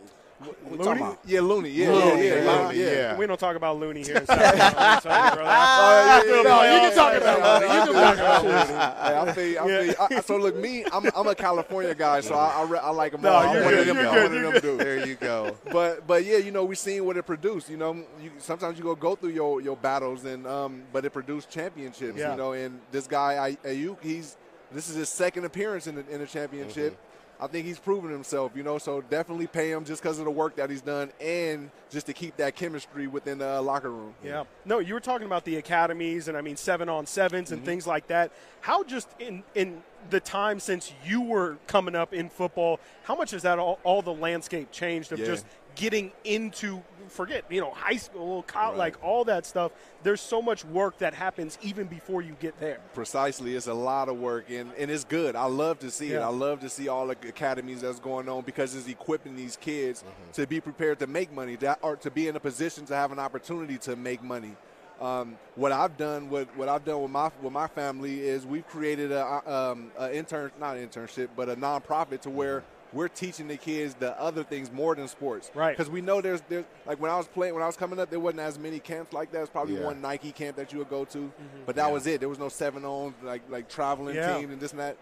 [0.70, 1.02] Looney?
[1.26, 1.70] yeah, Looney.
[1.70, 2.92] Yeah, Looney, yeah, yeah, Looney, yeah.
[2.92, 3.18] yeah.
[3.18, 4.18] We don't talk about Looney here.
[4.18, 6.34] in South Carolina, I'm telling you.
[6.34, 7.74] Yeah, yeah, No, you can talk about Looney.
[7.74, 8.54] You can talk about Looney.
[9.04, 9.94] Hey, I feel, I Yeah.
[10.08, 12.90] feel, I, so look, me, I'm, I'm a California guy, so I, I, re- I
[12.90, 13.44] like them No, all.
[13.48, 14.84] I'm you're of them, you're I'm good, one of you're them dudes.
[14.84, 15.56] There you go.
[15.72, 17.70] but but yeah, you know, we seen what it produced.
[17.70, 21.12] You know, you, sometimes you go go through your, your battles, and um, but it
[21.12, 22.18] produced championships.
[22.18, 22.32] Yeah.
[22.32, 24.36] You know, and this guy Ay- Aiyuk, he's
[24.72, 26.98] this is his second appearance in the, in a championship.
[27.44, 28.54] I think he's proven himself.
[28.56, 31.70] You know, so definitely pay him just because of the work that he's done, and
[31.90, 34.14] just to keep that chemistry within the locker room.
[34.24, 34.46] Yeah.
[34.64, 37.54] No, you were talking about the academies and I mean seven on 7s Mm-hmm.
[37.54, 38.32] and things like that.
[38.62, 43.32] How just in in the time since you were coming up in football, how much
[43.32, 45.26] has that all, all the landscape changed of Yeah.
[45.26, 46.82] just getting into
[47.12, 48.78] forget you know high school, college, Right.
[48.94, 49.72] like all that stuff?
[50.04, 52.80] There's so much work that happens even before you get there.
[52.94, 55.36] Precisely, it's a lot of work, and, and it's good.
[55.36, 56.22] I love to see it.
[56.22, 60.04] I love to see all the academies that's going on because it's equipping these kids
[60.34, 63.12] to be prepared to make money, that, or to be in a position to have
[63.12, 64.56] an opportunity to make money.
[65.02, 68.66] Um, what I've done, what, what I've done with my with my family is we've
[68.68, 72.64] created a, um, a intern, not internship, but a nonprofit to where
[72.94, 75.52] we're teaching the kids the other things more than sports.
[75.56, 75.76] Right.
[75.76, 78.10] Because we know there's there's like when I was playing when I was coming up,
[78.10, 79.42] there wasn't as many camps like that.
[79.42, 79.86] It's probably Yeah.
[79.86, 81.64] one Nike camp that you would go to, mm-hmm.
[81.66, 82.20] but that was it.
[82.20, 84.38] There was no seven on like like traveling Yeah.
[84.38, 84.98] teams and this and that.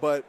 [0.00, 0.24] But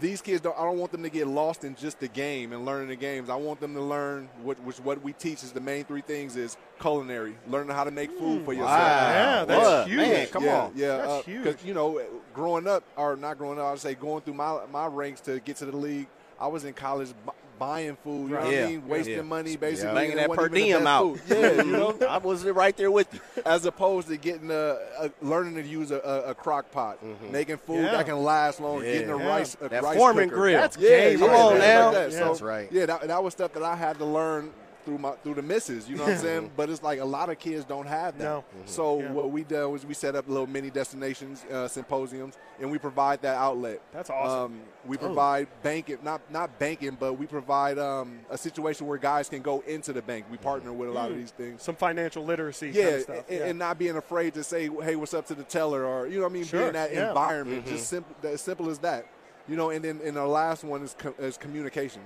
[0.00, 0.56] these kids don't.
[0.58, 3.30] I don't want them to get lost in just the game and learning the games.
[3.30, 6.36] I want them to learn what which what we teach is the main three things
[6.36, 8.70] is culinary, learning how to make food for yourself.
[8.78, 9.88] Yeah, that's What?
[9.88, 9.98] huge.
[9.98, 10.72] Man, come yeah, on.
[10.74, 11.56] Yeah, That's uh, huge.
[11.64, 15.20] you know, growing up or not growing up, I'd say going through my my ranks
[15.22, 16.08] to get to the league.
[16.40, 17.10] I was in college
[17.58, 18.30] buying food.
[18.30, 18.88] You know what I mean?
[18.88, 19.22] Wasting Yeah.
[19.22, 19.94] money basically.
[19.94, 21.18] Banging and that per diem out.
[21.28, 21.96] Yeah, you know.
[22.08, 23.20] I was right there with you.
[23.44, 27.32] As opposed to getting a, a learning to use a, a, a crock pot, mm-hmm.
[27.32, 27.92] making food Yeah.
[27.92, 28.92] that can last long, Yeah.
[28.92, 29.28] getting a Yeah.
[29.28, 30.26] rice a That rice cooker.
[30.26, 30.60] grill.
[30.60, 31.86] That's Yeah, game Come on now.
[31.86, 32.12] Like that.
[32.12, 32.18] Yeah.
[32.18, 32.68] So, That's right.
[32.72, 34.50] Yeah, that, that was stuff that I had to learn
[34.84, 35.88] through my through the misses.
[35.88, 36.50] You know what I'm saying?
[36.56, 38.24] But it's like a lot of kids don't have that.
[38.24, 38.44] No.
[38.66, 39.12] So Yeah.
[39.12, 43.22] what we do is we set up little mini destinations, uh, symposiums, and we provide
[43.22, 43.80] that outlet.
[43.92, 44.52] That's awesome.
[44.54, 49.28] Um, we provide banking, not not banking, but we provide um, a situation where guys
[49.28, 50.26] can go into the bank.
[50.30, 51.62] We partner with a lot of these things.
[51.62, 53.16] Some financial literacy Yeah, kind of stuff.
[53.28, 53.44] and, yeah.
[53.46, 56.24] and not being afraid to say, "Hey, what's up?" to the teller, or you know,
[56.24, 57.08] what I mean, Sure, being that yeah.
[57.08, 59.06] environment, just simple, as simple as that.
[59.48, 62.00] You know, and then and the last one is co- is communication.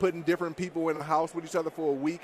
[0.00, 2.22] Putting different people in a house with each other for a week,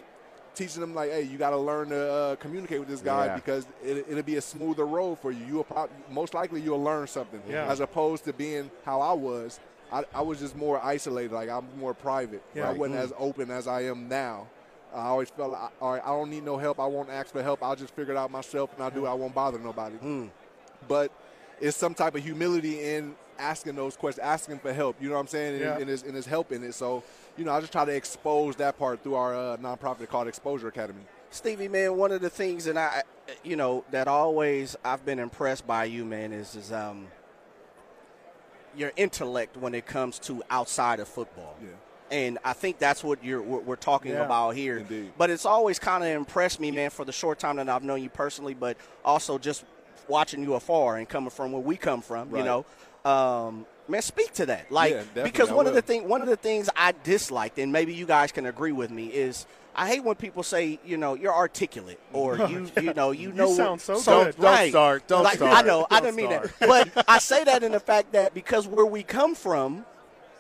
[0.55, 3.35] teaching them like, "Hey, you got to learn to uh, communicate with this guy Yeah.
[3.37, 5.45] because it, it'll be a smoother road for you.
[5.47, 7.71] You'll prob- most likely you'll learn something, Yeah.
[7.71, 9.61] as opposed to being how I was.
[9.93, 12.43] I, I was just more isolated, like I'm more private.
[12.55, 12.71] Yeah.
[12.71, 13.05] I wasn't mm-hmm.
[13.05, 14.49] as open as I am now.
[14.95, 16.81] I always felt, I- all right, I don't need no help.
[16.81, 17.63] I won't ask for help.
[17.63, 19.07] I'll just figure it out myself, and I'll do mm.
[19.07, 19.11] it.
[19.11, 19.97] I won't bother nobody.
[19.97, 20.31] Mm.
[20.89, 21.13] But
[21.61, 24.97] it's some type of humility in asking those questions, asking for help.
[25.01, 25.55] You know what I'm saying?
[25.55, 25.79] And, Yeah.
[25.79, 26.75] and, it's, and it's helping it.
[26.75, 27.03] So,
[27.37, 30.69] you know, I just try to expose that part through our uh, nonprofit called Exposure
[30.69, 31.03] Academy.
[31.31, 33.03] Stevie, man, one of the things that I,
[33.43, 37.09] you know, that always I've been impressed by you, man, is is um
[38.77, 41.57] your intellect when it comes to outside of football.
[41.63, 41.69] Yeah.
[42.11, 44.25] And I think that's what you're we're, we're talking Yeah.
[44.25, 44.79] about here.
[44.79, 45.13] Indeed.
[45.19, 48.03] But it's always kind of impressed me, man, for the short time that I've known
[48.03, 49.65] you personally, but also just
[50.09, 52.35] watching you afar and coming from where we come from.
[52.37, 52.65] You know,
[53.07, 54.71] um, man, speak to that.
[54.71, 57.95] Like Yeah, because one of the thing one of the things I disliked, and maybe
[57.95, 61.35] you guys can agree with me, is I hate when people say, you know, you're
[61.35, 64.41] articulate or you, you know, you You know, sound so Don't, good.
[64.43, 65.07] don't start.
[65.07, 65.55] Don't like, start.
[65.55, 66.59] I know, I Don't didn't mean start.
[66.61, 69.85] that, but I say that in the fact that because where we come from,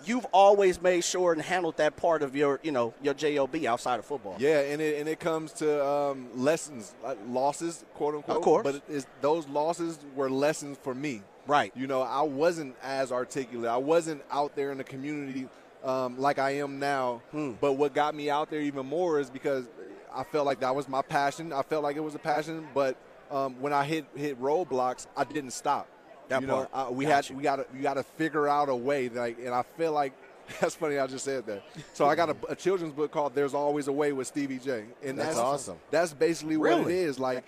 [0.05, 3.99] you've always made sure and handled that part of your, you know, your job outside
[3.99, 4.37] of football.
[4.39, 8.37] Yeah, and it, and it comes to um, lessons, like losses, quote unquote.
[8.39, 8.63] Of course.
[8.65, 11.23] But it is, those losses were lessons for me.
[11.47, 11.73] Right.
[11.77, 13.71] You know, I wasn't as articulate.
[13.71, 15.49] I wasn't out there in the community
[15.87, 17.23] um, like I am now.
[17.31, 17.53] Hmm.
[17.61, 19.67] But what got me out there even more is because
[20.15, 21.53] I felt like that was my passion.
[21.53, 22.67] I felt like it was a passion.
[22.75, 22.97] But
[23.31, 25.89] um, when I hit hit roadblocks, I didn't stop.
[26.29, 26.73] That you part.
[26.75, 27.37] know, I, we Got had you.
[27.37, 29.09] we got to we got to figure out a way.
[29.09, 30.13] Like, and I feel like.
[30.61, 30.97] That's funny.
[30.97, 31.65] I just said that.
[31.93, 34.85] So I got a, a children's book called "There's Always a Way" with Stevie J,
[35.03, 35.79] and That's that's, awesome.
[35.91, 37.19] That's basically what it is.
[37.19, 37.43] Like,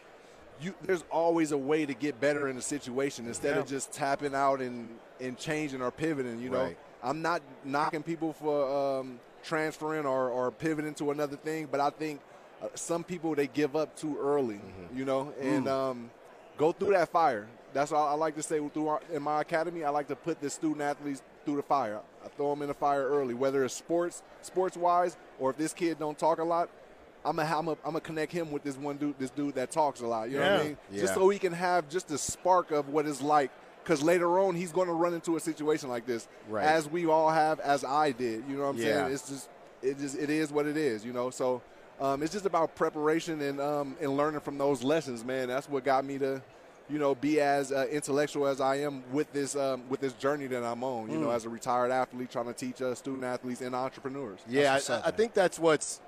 [0.61, 4.35] you, there's always a way to get better in a situation instead of just tapping
[4.35, 4.89] out and,
[5.21, 6.41] and changing or pivoting.
[6.41, 6.79] You know, Right.
[7.03, 11.91] I'm not knocking people for um, transferring or, or pivoting to another thing, but I
[11.91, 12.21] think
[12.63, 14.57] uh, some people they give up too early.
[14.57, 14.99] Mm-hmm.
[14.99, 15.71] You know, and Mm.
[15.71, 16.11] um,
[16.57, 17.47] go through that fire.
[17.73, 19.85] That's all I like to say through our, in my academy.
[19.85, 22.01] I like to put the student athletes through the fire.
[22.25, 25.73] I throw them in the fire early, whether it's sports, sports wise, or if this
[25.75, 26.69] kid don't talk a lot.
[27.29, 29.71] I'm gonna I'm gonna I'm gonna connect him with this one dude, this dude that
[29.71, 30.31] talks a lot.
[30.31, 30.77] You know what I mean?
[30.91, 31.01] Yeah.
[31.03, 33.51] Just so he can have just a spark of what it's like.
[33.85, 36.63] Because later on, he's going to run into a situation like this, Right.
[36.63, 38.45] as we all have, as I did.
[38.47, 38.85] You know what I'm Yeah.
[38.85, 39.13] saying?
[39.15, 39.49] It's just
[39.83, 41.05] it just it is what it is.
[41.05, 41.63] You know, so
[42.01, 45.49] um, it's just about preparation and um, and learning from those lessons, man.
[45.49, 46.43] That's what got me to,
[46.91, 50.47] you know, be as uh, intellectual as I am with this um, with this journey
[50.49, 51.11] that I'm on.
[51.11, 54.41] You know, as a retired athlete, trying to teach uh, student athletes and entrepreneurs.
[54.49, 56.01] Yeah, I, I think that's what's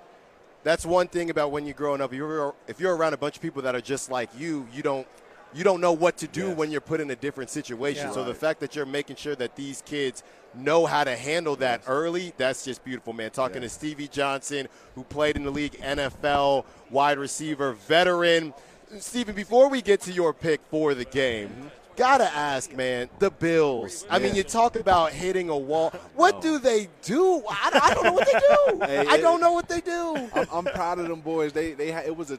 [0.63, 2.13] that's one thing about when you're growing up.
[2.13, 4.83] If you're if you're around a bunch of people that are just like you, you
[4.83, 5.07] don't
[5.53, 6.57] you don't know what to do Yes.
[6.57, 8.07] when you're put in a different situation.
[8.09, 8.13] Yeah.
[8.13, 10.23] So the fact that you're making sure that these kids
[10.55, 13.31] know how to handle that early, that's just beautiful, man.
[13.31, 13.69] Talking Yeah.
[13.69, 18.55] to Stevie Johnson, who played in the league, NFL wide receiver, veteran.
[18.99, 21.69] Stephen, before we get to your pick for the game, mm-hmm.
[21.97, 23.11] Gotta ask, man.
[23.19, 24.07] The Bills.
[24.09, 25.91] I mean, you talk about hitting a wall.
[26.15, 27.43] What do they do?
[27.49, 28.87] I, I don't know what they do.
[28.87, 30.17] Hey, I it- don't know what they do.
[30.35, 31.53] I'm, I'm proud of them boys.
[31.53, 32.39] They they it was a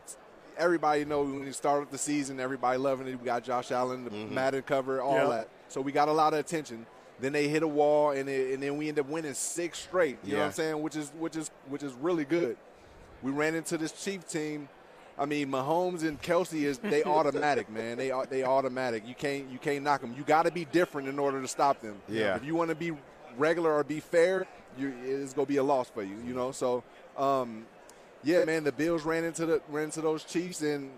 [0.58, 3.20] everybody know when you started the season, everybody loving it.
[3.20, 4.34] We got Josh Allen, the Mm-hmm.
[4.36, 5.30] Madden cover, all Yep.
[5.30, 5.50] that.
[5.70, 6.86] So we got a lot of attention.
[7.20, 10.18] Then they hit a wall, and it, and then we end up winning six straight.
[10.24, 10.82] You know what I'm saying?
[10.82, 12.58] Which is which is which is really good.
[13.22, 14.68] We ran into this Chief team.
[15.18, 17.98] I mean, Mahomes and Kelce is they automatic, man.
[17.98, 19.08] They are they automatic.
[19.08, 20.14] You can't you can't knock them.
[20.18, 22.02] You got to be different in order to stop them.
[22.08, 22.36] Yeah.
[22.36, 22.94] If you want to be
[23.38, 24.48] regular or be fair,
[24.78, 26.16] you, it's gonna be a loss for you.
[26.26, 26.52] You know.
[26.52, 26.84] So,
[27.18, 27.66] um,
[28.24, 28.64] yeah, man.
[28.64, 30.92] The Bills ran into the ran into those Chiefs, and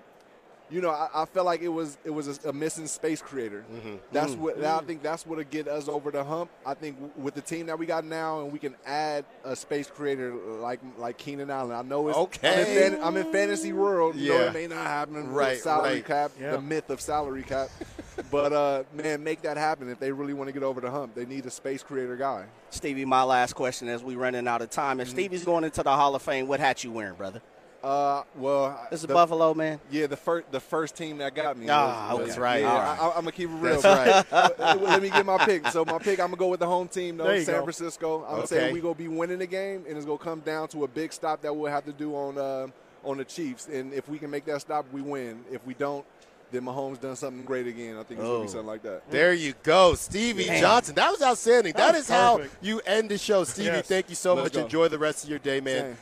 [0.73, 3.63] you know I, I felt like it was it was a, a missing space creator.
[4.11, 5.03] That's what I think.
[5.03, 6.49] That's what'll get us over the hump.
[6.65, 9.55] I think w- with the team that we got now, and we can add a
[9.55, 11.75] space creator like like Keenan Allen.
[11.75, 12.51] I know it's Okay.
[12.53, 14.15] I'm in, fan, I'm in fantasy world.
[14.15, 14.47] You know Yeah.
[14.49, 15.15] it may not happen.
[15.15, 16.05] with Right, salary right.
[16.05, 16.51] cap, Yeah.
[16.51, 17.69] the myth of salary cap.
[18.31, 21.13] but uh, man, make that happen if they really want to get over the hump.
[21.15, 22.45] They need a space creator guy.
[22.71, 24.93] Stevie, my last question as we running out of time.
[24.97, 25.01] Mm-hmm.
[25.01, 27.41] If Stevie's going into the Hall of Fame, what hat you wearing, brother?
[27.83, 29.77] Uh, well, This is the- Buffalo, man.
[29.91, 31.67] Yeah, the first the first team that got me.
[31.69, 32.25] Ah, was- okay.
[32.27, 32.61] That's right.
[32.61, 32.99] Yeah, All right.
[32.99, 33.81] I, am gonna keep it real.
[33.81, 34.79] That's right.
[34.81, 35.67] Let me get my pick.
[35.67, 37.63] So my pick, I'm gonna go with the home team, though, San go.
[37.63, 38.23] Francisco.
[38.25, 38.45] I'm Okay.
[38.47, 41.11] saying we gonna be winning the game, and it's gonna come down to a big
[41.11, 42.67] stop that we'll have to do on uh,
[43.03, 43.67] on the Chiefs.
[43.67, 45.43] And if we can make that stop, we win.
[45.51, 46.05] If we don't,
[46.53, 47.95] then Mahomes done something great again.
[47.97, 48.41] I think it's gonna Oh.
[48.43, 49.01] be something like that.
[49.11, 50.61] There you go, Stevie Man.
[50.61, 50.95] Johnson.
[50.95, 51.73] That was outstanding.
[51.73, 53.67] That that was is how you end the show, Stevie.
[53.67, 53.87] Yes.
[53.87, 54.53] Thank you so Let's much.
[54.53, 54.59] go.
[54.61, 55.81] Enjoy the rest of your day, man.
[55.81, 55.97] Same.